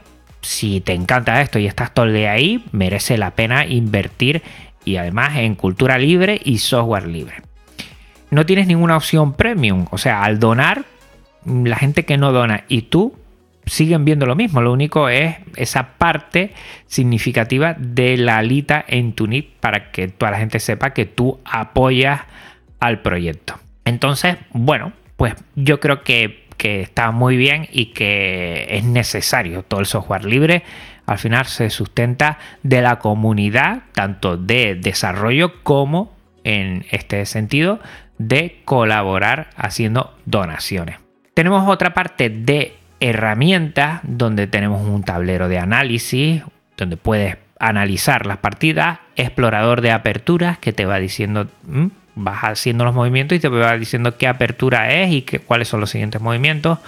si 0.41 0.79
te 0.79 0.93
encanta 0.93 1.41
esto 1.41 1.59
y 1.59 1.67
estás 1.67 1.93
todo 1.93 2.05
el 2.05 2.13
día 2.13 2.31
ahí, 2.31 2.63
merece 2.71 3.17
la 3.17 3.31
pena 3.31 3.65
invertir 3.65 4.41
y 4.85 4.95
además 4.95 5.35
en 5.35 5.55
cultura 5.55 5.97
libre 5.97 6.39
y 6.43 6.59
software 6.59 7.07
libre. 7.07 7.41
No 8.29 8.45
tienes 8.45 8.67
ninguna 8.67 8.95
opción 8.95 9.33
premium, 9.33 9.87
o 9.91 9.97
sea, 9.97 10.23
al 10.23 10.39
donar, 10.39 10.85
la 11.45 11.75
gente 11.75 12.05
que 12.05 12.17
no 12.17 12.31
dona 12.31 12.63
y 12.67 12.83
tú 12.83 13.13
siguen 13.67 14.05
viendo 14.05 14.25
lo 14.25 14.35
mismo. 14.35 14.61
Lo 14.61 14.71
único 14.71 15.09
es 15.09 15.35
esa 15.55 15.97
parte 15.97 16.53
significativa 16.87 17.75
de 17.77 18.17
la 18.17 18.37
alita 18.37 18.83
en 18.87 19.13
tu 19.13 19.27
NIT 19.27 19.51
para 19.59 19.91
que 19.91 20.07
toda 20.07 20.31
la 20.31 20.37
gente 20.37 20.59
sepa 20.59 20.93
que 20.93 21.05
tú 21.05 21.39
apoyas 21.45 22.21
al 22.79 23.01
proyecto. 23.01 23.59
Entonces, 23.85 24.37
bueno, 24.51 24.93
pues 25.15 25.35
yo 25.55 25.79
creo 25.79 26.03
que, 26.03 26.45
que 26.57 26.81
está 26.81 27.11
muy 27.11 27.37
bien 27.37 27.67
y 27.71 27.87
que 27.87 28.67
es 28.69 28.83
necesario 28.83 29.63
todo 29.63 29.79
el 29.79 29.85
software 29.85 30.25
libre. 30.25 30.63
Al 31.05 31.17
final 31.17 31.45
se 31.45 31.69
sustenta 31.69 32.37
de 32.63 32.81
la 32.81 32.99
comunidad, 32.99 33.83
tanto 33.93 34.35
de 34.37 34.75
desarrollo 34.75 35.63
como 35.63 36.13
en 36.43 36.85
este 36.91 37.25
sentido 37.25 37.79
de 38.17 38.61
colaborar 38.65 39.49
haciendo 39.55 40.17
donaciones. 40.25 40.97
Tenemos 41.33 41.69
otra 41.69 41.93
parte 41.93 42.29
de 42.29 42.75
herramientas 42.99 44.01
donde 44.03 44.47
tenemos 44.47 44.87
un 44.87 45.03
tablero 45.03 45.47
de 45.47 45.59
análisis, 45.59 46.43
donde 46.77 46.97
puedes 46.97 47.37
analizar 47.59 48.25
las 48.25 48.37
partidas, 48.37 48.99
explorador 49.15 49.81
de 49.81 49.91
aperturas 49.91 50.57
que 50.57 50.73
te 50.73 50.85
va 50.85 50.99
diciendo, 50.99 51.47
vas 52.15 52.41
haciendo 52.41 52.85
los 52.85 52.93
movimientos 52.93 53.35
y 53.37 53.39
te 53.39 53.49
va 53.49 53.77
diciendo 53.77 54.17
qué 54.17 54.27
apertura 54.27 54.93
es 54.93 55.11
y 55.11 55.21
qué, 55.23 55.39
cuáles 55.39 55.67
son 55.67 55.79
los 55.79 55.89
siguientes 55.89 56.21
movimientos, 56.21 56.79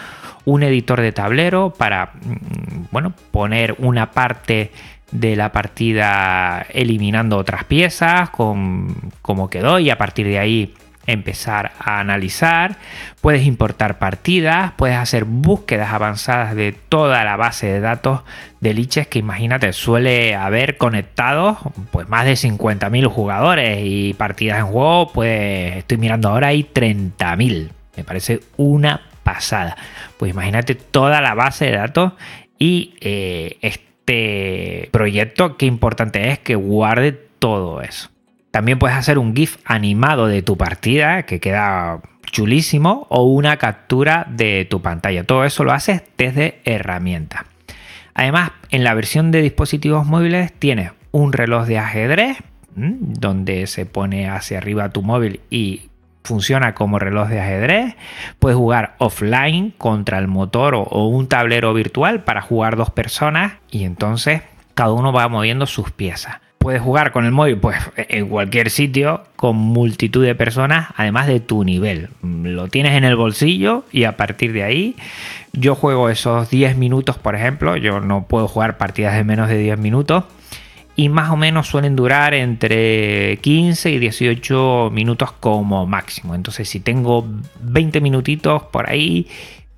un 0.46 0.64
editor 0.64 1.02
de 1.02 1.12
tablero 1.12 1.74
para, 1.76 2.12
mm, 2.14 2.86
bueno, 2.92 3.14
poner 3.32 3.76
una 3.80 4.12
parte 4.12 4.72
de 5.12 5.36
la 5.36 5.52
partida 5.52 6.66
eliminando 6.70 7.38
otras 7.38 7.64
piezas, 7.64 8.30
con 8.30 8.96
cómo 9.22 9.50
quedó 9.50 9.80
y 9.80 9.90
a 9.90 9.98
partir 9.98 10.28
de 10.28 10.40
ahí 10.40 10.74
empezar 11.06 11.72
a 11.80 12.00
analizar, 12.00 12.78
puedes 13.22 13.46
importar 13.46 13.98
partidas, 13.98 14.74
puedes 14.78 14.98
hacer 14.98 15.26
búsquedas 15.26 15.92
avanzadas 15.92 16.56
de 16.56 16.72
toda 16.72 17.24
la 17.24 17.36
base 17.36 17.68
de 17.68 17.80
datos 17.80 18.22
de 18.60 18.74
liches 18.74 19.08
que 19.08 19.20
imagínate 19.20 19.74
suele 19.74 20.36
haber 20.36 20.78
conectados 20.78 21.58
pues 21.92 22.08
más 22.10 22.26
de 22.26 22.34
50.000 22.34 23.08
jugadores 23.08 23.80
y 23.84 24.14
partidas 24.14 24.60
en 24.60 24.68
juego 24.68 25.12
pues 25.14 25.78
estoy 25.78 25.98
mirando 25.98 26.30
ahora 26.30 26.48
hay 26.48 26.64
30.000 26.64 27.70
me 27.96 28.04
parece 28.04 28.42
una 28.58 29.02
pasada. 29.24 29.78
Pues 30.18 30.32
imagínate 30.32 30.76
toda 30.76 31.22
la 31.22 31.34
base 31.34 31.66
de 31.66 31.72
datos 31.78 32.14
y 32.58 32.96
eh, 33.02 33.58
este 33.62 34.90
proyecto 34.92 35.56
qué 35.56 35.66
importante 35.66 36.32
es 36.32 36.40
que 36.40 36.56
guarde 36.56 37.12
todo 37.12 37.82
eso 37.82 38.10
también 38.52 38.80
puedes 38.80 38.98
hacer 38.98 39.20
un 39.20 39.36
GIF 39.36 39.58
animado 39.66 40.28
de 40.28 40.42
tu 40.42 40.58
partida 40.58 41.24
que 41.24 41.40
queda 41.40 42.02
chulísimo 42.32 43.08
o 43.10 43.24
una 43.24 43.58
captura 43.58 44.26
de 44.30 44.66
tu 44.70 44.82
pantalla. 44.82 45.24
Todo 45.24 45.46
eso 45.46 45.64
lo 45.64 45.72
haces 45.72 46.04
desde 46.18 46.60
herramienta. 46.66 47.46
Además, 48.14 48.52
en 48.70 48.84
la 48.84 48.94
versión 48.94 49.32
de 49.32 49.42
dispositivos 49.42 50.06
móviles 50.06 50.52
tienes 50.54 50.92
un 51.12 51.34
reloj 51.34 51.66
de 51.68 51.78
ajedrez 51.80 52.38
donde 52.76 53.68
se 53.68 53.86
pone 53.86 54.30
hacia 54.30 54.58
arriba 54.58 54.90
tu 54.90 55.02
móvil 55.02 55.42
y 55.50 55.90
funciona 56.24 56.76
como 56.76 57.00
reloj 57.00 57.30
de 57.30 57.40
ajedrez. 57.40 57.96
Puedes 58.40 58.58
jugar 58.58 58.96
offline 59.00 59.74
contra 59.78 60.18
el 60.18 60.28
motor 60.28 60.76
o 60.76 61.08
un 61.08 61.28
tablero 61.28 61.74
virtual 61.74 62.24
para 62.24 62.42
jugar 62.42 62.76
dos 62.78 62.90
personas 62.90 63.54
y 63.70 63.84
entonces 63.84 64.42
cada 64.74 64.92
uno 64.92 65.12
va 65.12 65.28
moviendo 65.28 65.66
sus 65.66 65.92
piezas 65.92 66.38
puedes 66.60 66.82
jugar 66.82 67.12
con 67.12 67.26
el 67.26 67.32
móvil 67.32 67.58
pues 67.58 67.78
en 67.96 68.28
cualquier 68.28 68.70
sitio 68.70 69.24
con 69.36 69.56
multitud 69.56 70.24
de 70.24 70.36
personas 70.36 70.90
además 70.96 71.26
de 71.26 71.40
tu 71.40 71.64
nivel. 71.64 72.10
Lo 72.22 72.68
tienes 72.68 72.94
en 72.94 73.06
el 73.06 73.16
bolsillo 73.16 73.86
y 73.92 74.04
a 74.04 74.18
partir 74.18 74.54
de 74.54 74.64
ahí 74.64 74.96
yo 75.54 75.74
juego 75.74 76.10
esos 76.10 76.50
10 76.50 76.78
minutos 76.78 77.18
por 77.18 77.36
ejemplo 77.36 77.78
yo 77.78 78.02
no 78.02 78.26
puedo 78.28 78.48
jugar 78.48 78.78
partidas 78.78 79.16
de 79.16 79.24
menos 79.24 79.50
de 79.50 79.58
10 79.58 79.80
minutos 79.80 80.26
y 80.96 81.08
más 81.08 81.30
o 81.30 81.38
menos 81.38 81.68
suelen 81.68 81.96
durar 81.96 82.34
entre 82.34 83.38
15 83.38 83.90
y 83.90 84.00
18 84.00 84.90
minutos 84.92 85.32
como 85.32 85.86
máximo. 85.86 86.36
Entonces 86.36 86.68
si 86.68 86.82
tengo 86.82 87.26
20 87.62 88.02
minutitos 88.02 88.64
por 88.64 88.90
ahí 88.90 89.28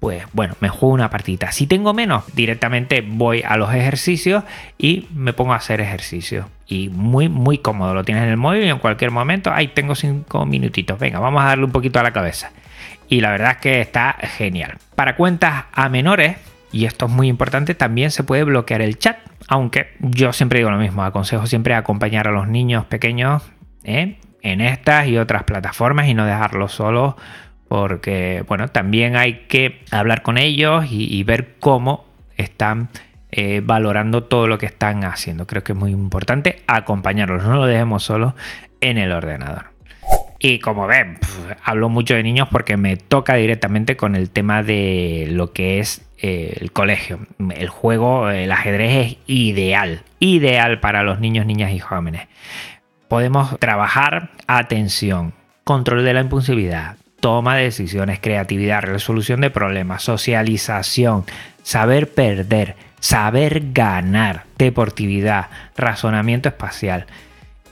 pues 0.01 0.23
bueno, 0.33 0.55
me 0.61 0.67
juego 0.67 0.95
una 0.95 1.11
partita. 1.11 1.51
Si 1.51 1.67
tengo 1.67 1.93
menos, 1.93 2.23
directamente 2.33 3.05
voy 3.07 3.43
a 3.47 3.55
los 3.55 3.71
ejercicios 3.71 4.43
y 4.79 5.07
me 5.13 5.31
pongo 5.31 5.53
a 5.53 5.57
hacer 5.57 5.79
ejercicio. 5.79 6.49
Y 6.65 6.89
muy, 6.89 7.29
muy 7.29 7.59
cómodo. 7.59 7.93
Lo 7.93 8.03
tienes 8.03 8.23
en 8.23 8.29
el 8.29 8.37
móvil 8.37 8.63
y 8.63 8.69
en 8.69 8.79
cualquier 8.79 9.11
momento, 9.11 9.53
ahí 9.53 9.67
tengo 9.67 9.93
cinco 9.93 10.47
minutitos. 10.47 10.97
Venga, 10.97 11.19
vamos 11.19 11.43
a 11.43 11.49
darle 11.49 11.65
un 11.65 11.71
poquito 11.71 11.99
a 11.99 12.03
la 12.03 12.09
cabeza. 12.13 12.51
Y 13.09 13.21
la 13.21 13.29
verdad 13.29 13.51
es 13.51 13.57
que 13.57 13.79
está 13.79 14.15
genial. 14.21 14.79
Para 14.95 15.15
cuentas 15.15 15.65
a 15.71 15.87
menores, 15.87 16.37
y 16.71 16.85
esto 16.85 17.05
es 17.05 17.11
muy 17.11 17.27
importante, 17.27 17.75
también 17.75 18.09
se 18.09 18.23
puede 18.23 18.43
bloquear 18.43 18.81
el 18.81 18.97
chat. 18.97 19.19
Aunque 19.49 19.93
yo 19.99 20.33
siempre 20.33 20.57
digo 20.57 20.71
lo 20.71 20.79
mismo, 20.79 21.03
aconsejo 21.03 21.45
siempre 21.45 21.75
acompañar 21.75 22.27
a 22.27 22.31
los 22.31 22.47
niños 22.47 22.85
pequeños 22.85 23.43
¿eh? 23.83 24.17
en 24.41 24.61
estas 24.61 25.05
y 25.05 25.19
otras 25.19 25.43
plataformas 25.43 26.07
y 26.07 26.15
no 26.15 26.25
dejarlos 26.25 26.71
solos 26.71 27.13
porque 27.71 28.43
bueno, 28.49 28.67
también 28.67 29.15
hay 29.15 29.45
que 29.47 29.79
hablar 29.91 30.23
con 30.23 30.37
ellos 30.37 30.87
y, 30.89 31.23
ver 31.23 31.55
cómo 31.61 32.03
están 32.35 32.89
eh, 33.31 33.61
valorando 33.63 34.25
todo 34.25 34.45
lo 34.47 34.57
que 34.57 34.65
están 34.65 35.05
haciendo. 35.05 35.47
Creo 35.47 35.63
que 35.63 35.71
es 35.71 35.77
muy 35.77 35.91
importante 35.91 36.63
acompañarlos, 36.67 37.45
no 37.45 37.55
lo 37.55 37.65
dejemos 37.65 38.03
solo 38.03 38.35
en 38.81 38.97
el 38.97 39.13
ordenador. 39.13 39.67
Y 40.37 40.59
como 40.59 40.85
ven, 40.85 41.17
hablo 41.63 41.87
mucho 41.87 42.13
de 42.13 42.23
niños 42.23 42.49
porque 42.51 42.75
me 42.75 42.97
toca 42.97 43.35
directamente 43.35 43.95
con 43.95 44.17
el 44.17 44.31
tema 44.31 44.63
de 44.63 45.29
lo 45.31 45.53
que 45.53 45.79
es 45.79 46.01
eh, 46.21 46.57
el 46.59 46.73
colegio. 46.73 47.19
El 47.55 47.69
juego, 47.69 48.29
el 48.31 48.51
ajedrez 48.51 49.13
es 49.13 49.17
ideal, 49.27 50.03
ideal 50.19 50.81
para 50.81 51.03
los 51.03 51.21
niños, 51.21 51.45
niñas 51.45 51.71
y 51.71 51.79
jóvenes. 51.79 52.27
Podemos 53.07 53.57
trabajar 53.59 54.31
atención, 54.45 55.31
control 55.63 56.03
de 56.03 56.13
la 56.13 56.19
impulsividad, 56.19 56.97
toma 57.21 57.55
de 57.55 57.63
decisiones, 57.63 58.19
creatividad, 58.19 58.81
resolución 58.81 59.39
de 59.39 59.49
problemas, 59.49 60.03
socialización, 60.03 61.23
saber 61.63 62.11
perder, 62.11 62.75
saber 62.99 63.71
ganar, 63.71 64.43
deportividad, 64.57 65.47
razonamiento 65.77 66.49
espacial. 66.49 67.05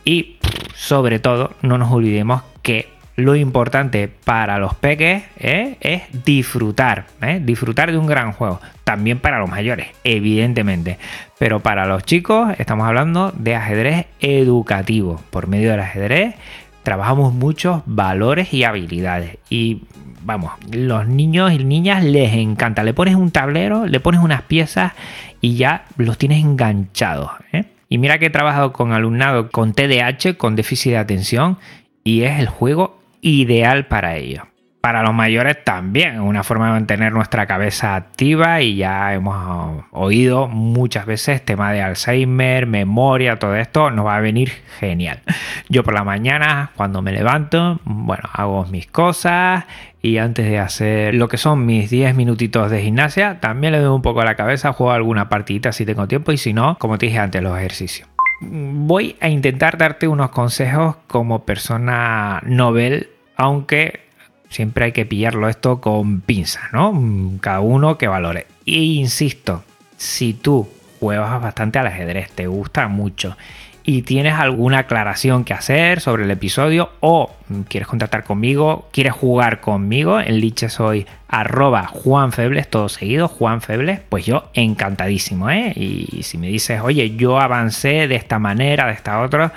Y 0.06 0.38
sobre 0.74 1.20
todo, 1.20 1.54
no 1.62 1.78
nos 1.78 1.92
olvidemos 1.92 2.44
que 2.62 2.88
lo 3.16 3.36
importante 3.36 4.08
para 4.08 4.60
los 4.60 4.76
peques 4.76 5.24
¿eh? 5.38 5.76
es 5.82 6.04
disfrutar, 6.24 7.06
¿eh? 7.22 7.42
disfrutar 7.44 7.92
de 7.92 7.98
un 7.98 8.08
gran 8.08 8.32
juego. 8.32 8.62
También 8.86 9.20
para 9.20 9.40
los 9.40 9.50
mayores, 9.50 9.88
evidentemente. 10.06 10.98
Pero 11.38 11.60
para 11.60 11.86
los 11.86 12.04
chicos 12.04 12.56
estamos 12.58 12.88
hablando 12.88 13.34
de 13.36 13.56
ajedrez 13.56 14.06
educativo. 14.22 15.22
Por 15.32 15.48
medio 15.48 15.72
del 15.72 15.82
ajedrez 15.82 16.36
trabajamos 16.84 17.34
muchos 17.34 17.82
valores 17.86 18.54
y 18.54 18.64
habilidades. 18.64 19.38
Y 19.50 19.84
vamos, 20.24 20.52
los 20.72 21.08
niños 21.08 21.52
y 21.52 21.64
niñas 21.64 22.04
les 22.04 22.34
encanta. 22.34 22.84
Le 22.84 22.94
pones 22.94 23.16
un 23.16 23.32
tablero, 23.32 23.86
le 23.86 24.00
pones 24.00 24.22
unas 24.22 24.42
piezas 24.44 24.94
y 25.42 25.56
ya 25.56 25.86
los 25.98 26.18
tienes 26.18 26.44
enganchados. 26.44 27.32
¿eh? 27.52 27.66
Y 27.90 27.98
mira 27.98 28.20
que 28.20 28.28
he 28.28 28.30
trabajado 28.30 28.74
con 28.74 28.94
alumnado 28.94 29.50
con 29.50 29.74
TDAH, 29.74 30.36
con 30.38 30.56
déficit 30.56 30.92
de 30.92 30.98
atención, 30.98 31.58
y 32.04 32.24
es 32.24 32.40
el 32.40 32.48
juego 32.48 33.00
ideal 33.22 33.88
para 33.88 34.16
ello. 34.18 34.44
Para 34.82 35.04
los 35.04 35.14
mayores 35.14 35.64
también, 35.64 36.22
una 36.22 36.44
forma 36.44 36.68
de 36.68 36.72
mantener 36.72 37.12
nuestra 37.12 37.46
cabeza 37.46 37.96
activa 37.96 38.62
y 38.62 38.78
ya 38.78 39.14
hemos 39.14 39.84
oído 39.92 40.48
muchas 40.48 41.06
veces 41.06 41.44
tema 41.44 41.74
de 41.74 41.82
Alzheimer, 41.82 42.66
memoria, 42.66 43.38
todo 43.38 43.56
esto 43.56 43.92
nos 43.92 44.06
va 44.06 44.16
a 44.16 44.22
venir 44.22 44.52
genial. 44.80 45.22
Yo 45.68 45.84
por 45.84 45.94
la 45.94 46.06
mañana 46.06 46.72
cuando 46.78 47.02
me 47.02 47.12
levanto, 47.12 47.82
bueno, 47.84 48.24
hago 48.32 48.66
mis 48.68 48.88
cosas 48.88 49.66
y 50.02 50.18
antes 50.18 50.46
de 50.46 50.60
hacer 50.60 51.14
lo 51.14 51.28
que 51.28 51.38
son 51.38 51.66
mis 51.66 51.90
10 51.90 52.16
minutitos 52.16 52.72
de 52.72 52.82
gimnasia, 52.82 53.42
también 53.42 53.74
le 53.74 53.80
doy 53.80 53.94
un 53.94 54.02
poco 54.02 54.22
a 54.22 54.26
la 54.26 54.36
cabeza, 54.36 54.72
juego 54.72 54.94
alguna 54.94 55.28
partidita 55.28 55.74
si 55.74 55.86
tengo 55.86 56.08
tiempo 56.08 56.32
y 56.32 56.38
si 56.38 56.54
no, 56.54 56.78
como 56.80 56.98
te 56.98 57.08
dije 57.08 57.20
antes, 57.20 57.44
los 57.44 57.58
ejercicios 57.58 58.08
voy 58.42 59.18
a 59.20 59.28
intentar 59.28 59.78
darte 59.78 60.08
unos 60.08 60.30
consejos 60.30 60.96
como 61.08 61.44
persona 61.44 62.42
novel, 62.46 63.10
aunque 63.36 64.09
siempre 64.50 64.86
hay 64.86 64.92
que 64.92 65.06
pillarlo 65.06 65.48
esto 65.48 65.80
con 65.80 66.22
pinzas, 66.22 66.74
¿no? 66.74 66.94
Cada 67.42 67.62
uno 67.62 67.98
que 67.98 68.08
valore. 68.08 68.48
E 68.66 68.80
insisto, 68.80 69.64
si 69.98 70.34
tú 70.34 70.68
juegas 71.00 71.42
bastante 71.42 71.80
al 71.80 71.88
ajedrez, 71.88 72.32
te 72.32 72.48
gusta 72.48 72.88
mucho 72.88 73.38
y 73.84 74.04
tienes 74.04 74.36
alguna 74.36 74.80
aclaración 74.80 75.44
que 75.44 75.54
hacer 75.54 76.00
sobre 76.00 76.24
el 76.24 76.30
episodio 76.30 76.92
o 77.00 77.32
quieres 77.70 77.88
contactar 77.88 78.24
conmigo, 78.24 78.88
quieres 78.92 79.14
jugar 79.14 79.62
conmigo, 79.62 80.20
en 80.20 80.40
Liche 80.40 80.70
soy 80.70 81.08
arroba 81.28 81.88
Juan 81.88 82.32
Febles, 82.32 82.70
todo 82.70 82.88
seguido, 82.90 83.28
Juan 83.28 83.62
Febles, 83.62 84.00
pues 84.08 84.26
yo 84.26 84.52
encantadísimo, 84.54 85.50
¿eh? 85.50 85.74
Y 85.76 86.22
si 86.22 86.38
me 86.38 86.50
dices, 86.50 86.82
oye, 86.82 87.16
yo 87.16 87.40
avancé 87.40 88.08
de 88.08 88.16
esta 88.16 88.38
manera, 88.38 88.86
de 88.86 88.94
esta 88.94 89.22
otra, 89.22 89.54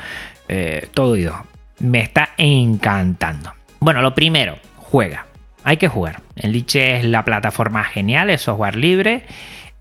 eh, 0.48 0.88
todo 0.94 1.14
ido. 1.16 1.36
Me 1.80 2.00
está 2.00 2.30
encantando. 2.38 3.52
Bueno, 3.80 4.00
lo 4.00 4.14
primero, 4.14 4.56
juega. 4.92 5.24
Hay 5.64 5.78
que 5.78 5.88
jugar. 5.88 6.20
El 6.36 6.52
Liche 6.52 6.98
es 6.98 7.04
la 7.06 7.24
plataforma 7.24 7.82
genial, 7.82 8.28
es 8.28 8.42
software 8.42 8.76
libre 8.76 9.24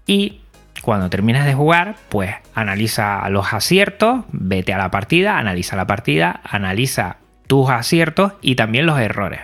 y 0.07 0.39
cuando 0.81 1.09
terminas 1.09 1.45
de 1.45 1.53
jugar, 1.53 1.95
pues 2.07 2.33
analiza 2.55 3.27
los 3.29 3.53
aciertos, 3.53 4.23
vete 4.31 4.73
a 4.73 4.77
la 4.77 4.89
partida, 4.89 5.37
analiza 5.37 5.75
la 5.75 5.85
partida, 5.85 6.39
analiza 6.43 7.17
tus 7.45 7.69
aciertos 7.69 8.33
y 8.41 8.55
también 8.55 8.85
los 8.85 8.99
errores. 8.99 9.41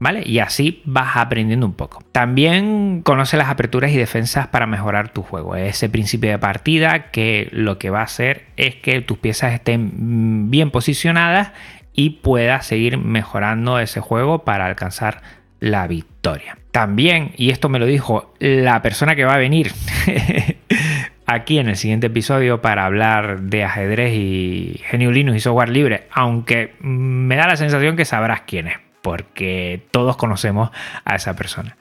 ¿Vale? 0.00 0.22
Y 0.24 0.38
así 0.38 0.80
vas 0.84 1.16
aprendiendo 1.16 1.66
un 1.66 1.72
poco. 1.72 2.04
También 2.12 3.02
conoce 3.02 3.36
las 3.36 3.48
aperturas 3.48 3.90
y 3.90 3.96
defensas 3.96 4.46
para 4.46 4.68
mejorar 4.68 5.08
tu 5.08 5.24
juego. 5.24 5.56
Ese 5.56 5.88
principio 5.88 6.30
de 6.30 6.38
partida 6.38 7.10
que 7.10 7.48
lo 7.50 7.78
que 7.78 7.90
va 7.90 8.02
a 8.02 8.04
hacer 8.04 8.44
es 8.56 8.76
que 8.76 9.00
tus 9.00 9.18
piezas 9.18 9.52
estén 9.52 10.48
bien 10.52 10.70
posicionadas 10.70 11.50
y 11.98 12.10
puedas 12.10 12.64
seguir 12.64 12.96
mejorando 12.96 13.80
ese 13.80 13.98
juego 13.98 14.44
para 14.44 14.66
alcanzar 14.66 15.20
la 15.58 15.88
victoria. 15.88 16.56
También, 16.70 17.32
y 17.36 17.50
esto 17.50 17.68
me 17.68 17.80
lo 17.80 17.86
dijo 17.86 18.32
la 18.38 18.80
persona 18.82 19.16
que 19.16 19.24
va 19.24 19.34
a 19.34 19.38
venir 19.38 19.72
aquí 21.26 21.58
en 21.58 21.68
el 21.68 21.74
siguiente 21.74 22.06
episodio 22.06 22.62
para 22.62 22.86
hablar 22.86 23.40
de 23.40 23.64
ajedrez 23.64 24.14
y 24.14 24.80
Linux 24.92 25.38
y 25.38 25.40
software 25.40 25.70
libre, 25.70 26.06
aunque 26.12 26.76
me 26.78 27.34
da 27.34 27.48
la 27.48 27.56
sensación 27.56 27.96
que 27.96 28.04
sabrás 28.04 28.42
quién 28.42 28.68
es, 28.68 28.76
porque 29.02 29.82
todos 29.90 30.16
conocemos 30.16 30.70
a 31.04 31.16
esa 31.16 31.34
persona. 31.34 31.76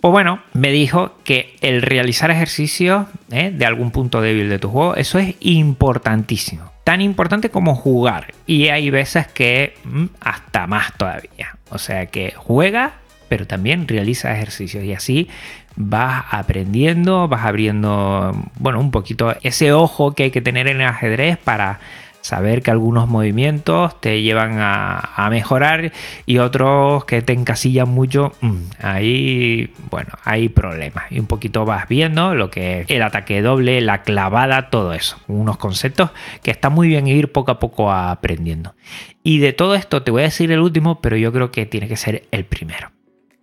Pues 0.00 0.10
bueno, 0.10 0.40
me 0.52 0.72
dijo 0.72 1.14
que 1.22 1.54
el 1.60 1.82
realizar 1.82 2.32
ejercicios 2.32 3.06
¿eh? 3.30 3.52
de 3.54 3.66
algún 3.66 3.92
punto 3.92 4.20
débil 4.20 4.48
de 4.48 4.58
tu 4.58 4.68
juego, 4.68 4.96
eso 4.96 5.20
es 5.20 5.36
importantísimo. 5.38 6.72
Tan 6.90 7.02
importante 7.02 7.50
como 7.50 7.76
jugar. 7.76 8.34
Y 8.48 8.66
hay 8.66 8.90
veces 8.90 9.28
que 9.28 9.74
mm, 9.84 10.06
hasta 10.18 10.66
más 10.66 10.92
todavía. 10.96 11.56
O 11.70 11.78
sea 11.78 12.06
que 12.06 12.34
juega 12.36 12.94
pero 13.28 13.46
también 13.46 13.86
realiza 13.86 14.34
ejercicios 14.34 14.82
y 14.82 14.92
así 14.92 15.28
vas 15.76 16.24
aprendiendo, 16.32 17.28
vas 17.28 17.44
abriendo, 17.44 18.34
bueno, 18.58 18.80
un 18.80 18.90
poquito 18.90 19.36
ese 19.42 19.72
ojo 19.72 20.16
que 20.16 20.24
hay 20.24 20.30
que 20.32 20.40
tener 20.40 20.66
en 20.66 20.80
el 20.80 20.88
ajedrez 20.88 21.38
para 21.38 21.78
saber 22.20 22.62
que 22.62 22.70
algunos 22.70 23.08
movimientos 23.08 24.00
te 24.00 24.22
llevan 24.22 24.56
a, 24.58 25.28
mejorar 25.30 25.92
y 26.26 26.38
otros 26.38 27.04
que 27.04 27.22
te 27.22 27.32
encasillan 27.32 27.88
mucho, 27.88 28.32
mm, 28.40 28.56
ahí, 28.82 29.72
bueno, 29.90 30.10
hay 30.24 30.48
problemas. 30.48 31.04
Y 31.10 31.20
un 31.20 31.26
poquito 31.26 31.64
vas 31.64 31.88
viendo 31.88 32.34
lo 32.34 32.50
que 32.50 32.80
es 32.80 32.90
el 32.90 33.02
ataque 33.02 33.42
doble, 33.42 33.80
la 33.80 34.02
clavada, 34.02 34.70
todo 34.70 34.92
eso. 34.92 35.18
Unos 35.28 35.56
conceptos 35.56 36.10
que 36.42 36.50
está 36.50 36.68
muy 36.68 36.88
bien 36.88 37.06
ir 37.06 37.30
poco 37.30 37.52
a 37.52 37.58
poco 37.60 37.92
aprendiendo. 37.92 38.74
Y 39.22 39.38
de 39.38 39.52
todo 39.52 39.74
esto 39.74 40.02
te 40.02 40.10
voy 40.10 40.22
a 40.22 40.24
decir 40.24 40.50
el 40.50 40.60
último, 40.60 41.00
pero 41.00 41.16
yo 41.16 41.32
creo 41.32 41.52
que 41.52 41.66
tiene 41.66 41.86
que 41.86 41.96
ser 41.96 42.24
el 42.32 42.44
primero 42.44 42.90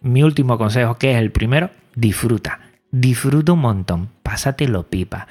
mi 0.02 0.24
último 0.24 0.58
consejo, 0.58 0.98
que 0.98 1.12
es 1.12 1.18
el 1.18 1.32
primero, 1.32 1.70
disfruta. 1.96 2.60
Disfruta 3.00 3.52
un 3.52 3.60
montón, 3.60 4.10
pásatelo 4.24 4.88
pipa. 4.90 5.28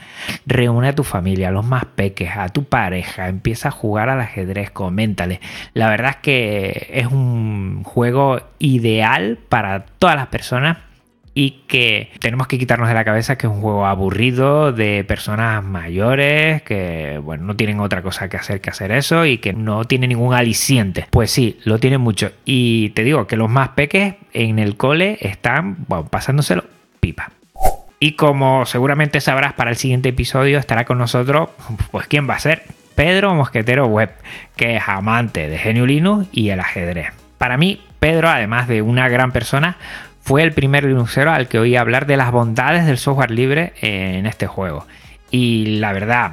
Reúne 0.46 0.86
a 0.86 0.94
tu 0.94 1.02
familia, 1.02 1.48
a 1.48 1.50
los 1.50 1.66
más 1.66 1.84
peques, 1.84 2.30
a 2.36 2.48
tu 2.48 2.62
pareja, 2.62 3.26
empieza 3.26 3.68
a 3.68 3.72
jugar 3.72 4.08
al 4.08 4.20
ajedrez, 4.20 4.70
coméntale. 4.70 5.40
La 5.74 5.90
verdad 5.90 6.10
es 6.10 6.16
que 6.18 6.86
es 6.92 7.06
un 7.08 7.82
juego 7.82 8.40
ideal 8.60 9.40
para 9.48 9.84
todas 9.84 10.14
las 10.14 10.28
personas 10.28 10.78
y 11.34 11.62
que 11.66 12.12
tenemos 12.20 12.46
que 12.46 12.56
quitarnos 12.56 12.86
de 12.86 12.94
la 12.94 13.04
cabeza 13.04 13.36
que 13.36 13.48
es 13.48 13.52
un 13.52 13.60
juego 13.60 13.84
aburrido 13.84 14.72
de 14.72 15.02
personas 15.02 15.64
mayores 15.64 16.62
que 16.62 17.20
bueno 17.22 17.44
no 17.44 17.56
tienen 17.56 17.80
otra 17.80 18.00
cosa 18.00 18.30
que 18.30 18.38
hacer 18.38 18.62
que 18.62 18.70
hacer 18.70 18.90
eso 18.92 19.26
y 19.26 19.36
que 19.36 19.52
no 19.52 19.84
tiene 19.84 20.06
ningún 20.06 20.32
aliciente 20.32 21.06
pues 21.10 21.30
sí 21.30 21.58
lo 21.64 21.78
tiene 21.78 21.98
mucho 21.98 22.30
y 22.46 22.88
te 22.90 23.04
digo 23.04 23.26
que 23.26 23.36
los 23.36 23.50
más 23.50 23.70
peques 23.70 24.14
en 24.32 24.58
el 24.58 24.78
cole 24.78 25.18
están 25.20 25.84
pasándoselo 26.10 26.64
pipa 27.00 27.32
y 27.98 28.12
como 28.12 28.66
seguramente 28.66 29.20
sabrás 29.20 29.54
para 29.54 29.70
el 29.70 29.76
siguiente 29.76 30.10
episodio 30.10 30.58
estará 30.58 30.84
con 30.84 30.98
nosotros 30.98 31.50
pues 31.90 32.06
quién 32.06 32.28
va 32.28 32.34
a 32.34 32.40
ser 32.40 32.62
Pedro 32.94 33.34
Mosquetero 33.34 33.86
Web 33.86 34.10
que 34.56 34.76
es 34.76 34.82
amante 34.86 35.48
de 35.48 35.58
Genio 35.58 35.86
Linux 35.86 36.28
y 36.32 36.50
el 36.50 36.60
ajedrez 36.60 37.12
para 37.38 37.56
mí 37.56 37.80
Pedro 37.98 38.28
además 38.28 38.68
de 38.68 38.82
una 38.82 39.08
gran 39.08 39.32
persona 39.32 39.76
fue 40.26 40.42
el 40.42 40.52
primer 40.52 40.82
Linuxero 40.82 41.30
al 41.30 41.46
que 41.46 41.60
oí 41.60 41.76
hablar 41.76 42.06
de 42.06 42.16
las 42.16 42.32
bondades 42.32 42.84
del 42.84 42.98
software 42.98 43.30
libre 43.30 43.74
en 43.80 44.26
este 44.26 44.48
juego. 44.48 44.84
Y 45.30 45.78
la 45.78 45.92
verdad, 45.92 46.32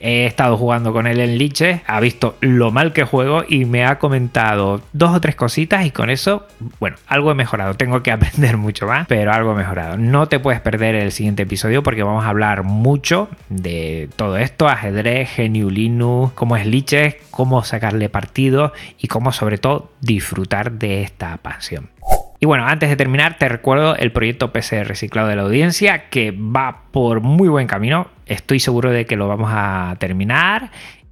he 0.00 0.26
estado 0.26 0.56
jugando 0.56 0.92
con 0.92 1.06
él 1.06 1.20
en 1.20 1.38
Liche, 1.38 1.82
ha 1.86 2.00
visto 2.00 2.36
lo 2.40 2.70
mal 2.70 2.92
que 2.92 3.04
juego 3.04 3.44
y 3.46 3.64
me 3.64 3.84
ha 3.84 3.98
comentado 3.98 4.80
dos 4.92 5.14
o 5.14 5.20
tres 5.20 5.36
cositas 5.36 5.86
y 5.86 5.90
con 5.90 6.10
eso, 6.10 6.46
bueno, 6.80 6.96
algo 7.06 7.30
he 7.30 7.34
mejorado. 7.34 7.74
Tengo 7.74 8.02
que 8.02 8.12
aprender 8.12 8.56
mucho 8.56 8.86
más, 8.86 9.06
pero 9.06 9.32
algo 9.32 9.52
he 9.52 9.56
mejorado. 9.56 9.96
No 9.96 10.28
te 10.28 10.40
puedes 10.40 10.60
perder 10.60 10.94
el 10.94 11.12
siguiente 11.12 11.42
episodio 11.42 11.82
porque 11.82 12.02
vamos 12.02 12.24
a 12.24 12.28
hablar 12.28 12.62
mucho 12.62 13.28
de 13.48 14.08
todo 14.16 14.36
esto, 14.38 14.68
ajedrez, 14.68 15.30
GNU 15.36 15.70
Linux, 15.70 16.32
cómo 16.34 16.56
es 16.56 16.66
Liche, 16.66 17.20
cómo 17.30 17.62
sacarle 17.64 18.08
partido 18.08 18.72
y 18.98 19.08
cómo 19.08 19.32
sobre 19.32 19.58
todo 19.58 19.92
disfrutar 20.00 20.72
de 20.72 21.02
esta 21.02 21.36
pasión. 21.38 21.90
Y 22.40 22.46
bueno, 22.46 22.66
antes 22.66 22.88
de 22.88 22.94
terminar, 22.94 23.36
te 23.36 23.48
recuerdo 23.48 23.96
el 23.96 24.12
proyecto 24.12 24.52
PC 24.52 24.84
reciclado 24.84 25.28
de 25.28 25.34
la 25.34 25.42
audiencia 25.42 26.08
que 26.08 26.30
va 26.30 26.82
por 26.92 27.20
muy 27.20 27.48
buen 27.48 27.66
camino. 27.66 28.08
Estoy 28.26 28.60
seguro 28.60 28.90
de 28.90 29.06
que 29.06 29.16
lo 29.16 29.26
vamos 29.26 29.50
a 29.52 29.96
terminar 29.98 30.70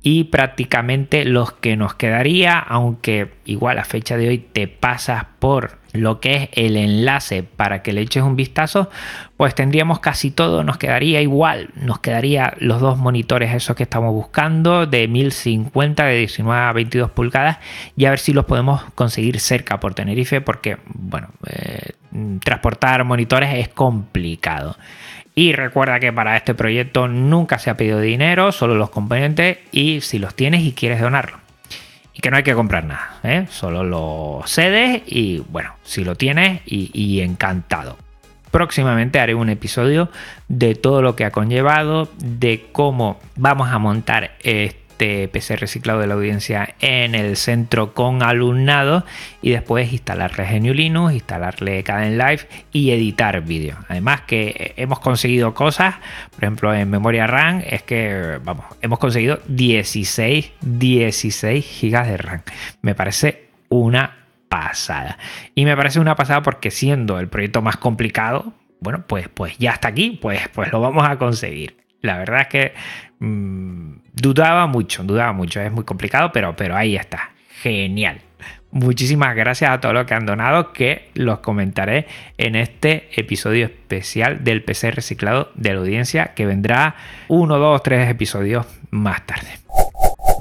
y 0.08 0.22
prácticamente 0.22 1.24
los 1.24 1.50
que 1.50 1.76
nos 1.76 1.94
quedaría, 1.94 2.60
aunque 2.60 3.32
igual 3.44 3.80
a 3.80 3.84
fecha 3.84 4.16
de 4.16 4.28
hoy 4.28 4.38
te 4.38 4.68
pasas 4.68 5.24
por 5.40 5.78
lo 5.94 6.20
que 6.20 6.36
es 6.36 6.48
el 6.52 6.76
enlace 6.76 7.42
para 7.42 7.82
que 7.82 7.92
le 7.92 8.02
eches 8.02 8.22
un 8.22 8.36
vistazo, 8.36 8.88
pues 9.36 9.56
tendríamos 9.56 9.98
casi 9.98 10.30
todo, 10.30 10.62
nos 10.62 10.78
quedaría 10.78 11.22
igual, 11.22 11.70
nos 11.74 11.98
quedaría 11.98 12.54
los 12.60 12.80
dos 12.80 12.98
monitores 12.98 13.52
esos 13.52 13.74
que 13.74 13.82
estamos 13.82 14.12
buscando 14.12 14.86
de 14.86 15.08
1050 15.08 16.04
de 16.04 16.18
19 16.18 16.60
a 16.60 16.72
22 16.72 17.10
pulgadas 17.10 17.58
y 17.96 18.04
a 18.04 18.10
ver 18.10 18.20
si 18.20 18.32
los 18.32 18.44
podemos 18.44 18.84
conseguir 18.94 19.40
cerca 19.40 19.80
por 19.80 19.94
Tenerife 19.94 20.40
porque, 20.40 20.76
bueno, 20.94 21.30
eh, 21.48 21.94
transportar 22.44 23.02
monitores 23.02 23.52
es 23.54 23.70
complicado. 23.70 24.76
Y 25.38 25.52
recuerda 25.52 26.00
que 26.00 26.14
para 26.14 26.34
este 26.34 26.54
proyecto 26.54 27.08
nunca 27.08 27.58
se 27.58 27.68
ha 27.68 27.76
pedido 27.76 28.00
dinero, 28.00 28.52
solo 28.52 28.74
los 28.74 28.88
componentes 28.88 29.58
y 29.70 30.00
si 30.00 30.18
los 30.18 30.34
tienes 30.34 30.62
y 30.62 30.72
quieres 30.72 30.98
donarlo. 30.98 31.36
Y 32.14 32.20
que 32.20 32.30
no 32.30 32.38
hay 32.38 32.42
que 32.42 32.54
comprar 32.54 32.84
nada, 32.84 33.20
¿eh? 33.22 33.46
solo 33.50 33.84
lo 33.84 34.42
cedes 34.46 35.02
y 35.04 35.40
bueno, 35.50 35.74
si 35.84 36.04
lo 36.04 36.14
tienes 36.14 36.62
y 36.64 37.20
encantado. 37.20 37.98
Próximamente 38.50 39.20
haré 39.20 39.34
un 39.34 39.50
episodio 39.50 40.08
de 40.48 40.74
todo 40.74 41.02
lo 41.02 41.14
que 41.14 41.26
ha 41.26 41.30
conllevado, 41.30 42.08
de 42.16 42.68
cómo 42.72 43.20
vamos 43.36 43.68
a 43.68 43.78
montar 43.78 44.36
este 44.42 44.85
este 44.96 45.28
PC 45.28 45.56
reciclado 45.56 46.00
de 46.00 46.06
la 46.06 46.14
audiencia 46.14 46.74
en 46.80 47.14
el 47.14 47.36
centro 47.36 47.92
con 47.92 48.22
alumnado 48.22 49.04
y 49.42 49.50
después 49.50 49.92
instalarle 49.92 50.46
GNU 50.46 50.72
Linux, 50.72 51.12
instalarle 51.12 51.84
Live 51.84 52.48
y 52.72 52.92
editar 52.92 53.42
vídeo. 53.42 53.76
Además 53.90 54.22
que 54.22 54.72
hemos 54.78 54.98
conseguido 55.00 55.52
cosas, 55.52 55.96
por 56.34 56.44
ejemplo 56.44 56.74
en 56.74 56.88
memoria 56.88 57.26
RAM, 57.26 57.62
es 57.66 57.82
que 57.82 58.38
vamos, 58.42 58.64
hemos 58.80 58.98
conseguido 58.98 59.38
16, 59.48 60.52
16 60.62 61.62
gigas 61.62 62.08
de 62.08 62.16
RAM. 62.16 62.40
Me 62.80 62.94
parece 62.94 63.50
una 63.68 64.16
pasada. 64.48 65.18
Y 65.54 65.66
me 65.66 65.76
parece 65.76 66.00
una 66.00 66.16
pasada 66.16 66.40
porque 66.40 66.70
siendo 66.70 67.20
el 67.20 67.28
proyecto 67.28 67.60
más 67.60 67.76
complicado, 67.76 68.54
bueno, 68.80 69.04
pues, 69.06 69.28
pues 69.28 69.58
ya 69.58 69.72
está 69.72 69.88
aquí, 69.88 70.18
pues, 70.22 70.48
pues 70.54 70.72
lo 70.72 70.80
vamos 70.80 71.06
a 71.06 71.18
conseguir. 71.18 71.85
La 72.06 72.18
verdad 72.18 72.42
es 72.42 72.46
que 72.48 72.72
mm, 73.18 73.92
dudaba 74.14 74.66
mucho, 74.66 75.02
dudaba 75.04 75.32
mucho. 75.32 75.60
Es 75.60 75.70
muy 75.70 75.84
complicado, 75.84 76.30
pero, 76.32 76.56
pero 76.56 76.76
ahí 76.76 76.96
está. 76.96 77.30
Genial. 77.62 78.20
Muchísimas 78.70 79.34
gracias 79.34 79.70
a 79.70 79.80
todos 79.80 79.94
los 79.94 80.04
que 80.04 80.14
han 80.14 80.26
donado, 80.26 80.72
que 80.72 81.10
los 81.14 81.38
comentaré 81.38 82.06
en 82.36 82.56
este 82.56 83.08
episodio 83.16 83.66
especial 83.66 84.44
del 84.44 84.62
PC 84.62 84.90
reciclado 84.90 85.50
de 85.54 85.72
la 85.72 85.80
audiencia, 85.80 86.34
que 86.34 86.46
vendrá 86.46 86.94
uno, 87.28 87.58
dos, 87.58 87.82
tres 87.82 88.10
episodios 88.10 88.66
más 88.90 89.24
tarde. 89.24 89.48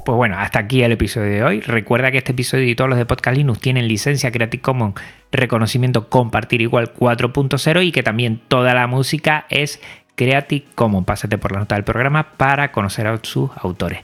Pues 0.05 0.15
bueno, 0.17 0.37
hasta 0.37 0.59
aquí 0.59 0.83
el 0.83 0.91
episodio 0.91 1.31
de 1.31 1.43
hoy. 1.43 1.61
Recuerda 1.61 2.11
que 2.11 2.17
este 2.17 2.33
episodio 2.33 2.65
y 2.67 2.75
todos 2.75 2.89
los 2.89 2.99
de 2.99 3.05
Podcast 3.05 3.37
Linux 3.37 3.59
tienen 3.59 3.87
licencia 3.87 4.31
Creative 4.31 4.61
Commons 4.61 4.95
reconocimiento 5.31 6.09
compartir 6.09 6.61
igual 6.61 6.93
4.0 6.93 7.85
y 7.85 7.91
que 7.91 8.03
también 8.03 8.41
toda 8.47 8.73
la 8.73 8.87
música 8.87 9.45
es 9.49 9.81
Creative 10.15 10.65
Commons. 10.75 11.05
Pásate 11.05 11.37
por 11.37 11.51
la 11.51 11.59
nota 11.59 11.75
del 11.75 11.83
programa 11.83 12.31
para 12.37 12.71
conocer 12.71 13.07
a 13.07 13.19
sus 13.21 13.51
autores. 13.55 13.99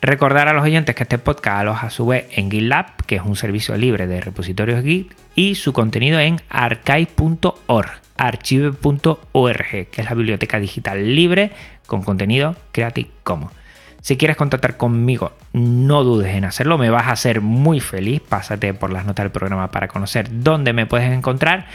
Recordar 0.00 0.48
a 0.48 0.52
los 0.52 0.64
oyentes 0.64 0.94
que 0.94 1.04
este 1.04 1.18
podcast 1.18 1.60
aloja 1.60 1.86
a 1.86 1.90
su 1.90 2.06
vez 2.06 2.26
en 2.32 2.50
GitLab, 2.50 3.04
que 3.06 3.16
es 3.16 3.22
un 3.22 3.36
servicio 3.36 3.76
libre 3.76 4.06
de 4.06 4.20
repositorios 4.20 4.82
Git, 4.82 5.12
y 5.34 5.54
su 5.54 5.72
contenido 5.72 6.18
en 6.20 6.40
archive.org, 6.50 7.90
archive.org, 8.16 9.70
que 9.90 10.00
es 10.00 10.04
la 10.04 10.14
biblioteca 10.14 10.58
digital 10.58 11.14
libre 11.14 11.52
con 11.86 12.02
contenido 12.02 12.56
Creative 12.72 13.10
Commons. 13.22 13.52
Si 14.00 14.16
quieres 14.16 14.36
contactar 14.36 14.76
conmigo, 14.76 15.32
no 15.52 16.02
dudes 16.02 16.34
en 16.34 16.44
hacerlo, 16.44 16.76
me 16.76 16.90
vas 16.90 17.06
a 17.06 17.12
hacer 17.12 17.40
muy 17.40 17.78
feliz. 17.78 18.20
Pásate 18.20 18.74
por 18.74 18.92
las 18.92 19.06
notas 19.06 19.24
del 19.24 19.30
programa 19.30 19.70
para 19.70 19.86
conocer 19.86 20.26
dónde 20.42 20.72
me 20.72 20.86
puedes 20.86 21.12
encontrar. 21.12 21.66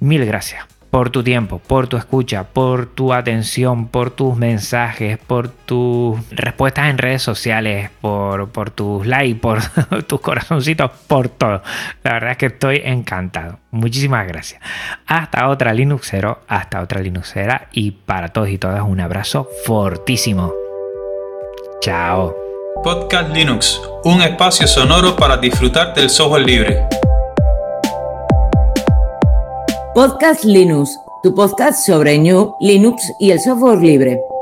Mil 0.00 0.24
gracias 0.24 0.64
por 0.94 1.10
tu 1.10 1.24
tiempo, 1.24 1.58
por 1.58 1.88
tu 1.88 1.96
escucha, 1.96 2.44
por 2.44 2.86
tu 2.86 3.12
atención, 3.12 3.88
por 3.88 4.12
tus 4.12 4.36
mensajes, 4.36 5.18
por 5.18 5.48
tus 5.48 6.20
respuestas 6.30 6.88
en 6.88 6.98
redes 6.98 7.20
sociales, 7.20 7.90
por, 8.00 8.50
por 8.50 8.70
tus 8.70 9.04
likes, 9.04 9.40
por 9.40 9.58
tus 10.06 10.20
corazoncitos, 10.20 10.92
por 11.08 11.28
todo. 11.30 11.64
La 12.04 12.12
verdad 12.12 12.30
es 12.30 12.36
que 12.36 12.46
estoy 12.46 12.80
encantado. 12.84 13.58
Muchísimas 13.72 14.24
gracias. 14.28 14.62
Hasta 15.04 15.48
otra 15.48 15.74
Linuxero, 15.74 16.42
hasta 16.46 16.80
otra 16.80 17.00
Linuxera 17.00 17.66
y 17.72 17.90
para 17.90 18.28
todos 18.28 18.50
y 18.50 18.58
todas 18.58 18.82
un 18.82 19.00
abrazo 19.00 19.48
fortísimo. 19.66 20.52
Chao. 21.80 22.36
Podcast 22.84 23.34
Linux, 23.34 23.82
un 24.04 24.22
espacio 24.22 24.68
sonoro 24.68 25.16
para 25.16 25.38
disfrutar 25.38 25.92
del 25.92 26.08
software 26.08 26.46
libre. 26.46 26.86
Podcast 29.94 30.42
Linux, 30.44 30.98
tu 31.22 31.32
podcast 31.32 31.86
sobre 31.86 32.18
New, 32.18 32.56
Linux 32.58 33.12
y 33.20 33.30
el 33.30 33.38
software 33.38 33.80
libre. 33.80 34.33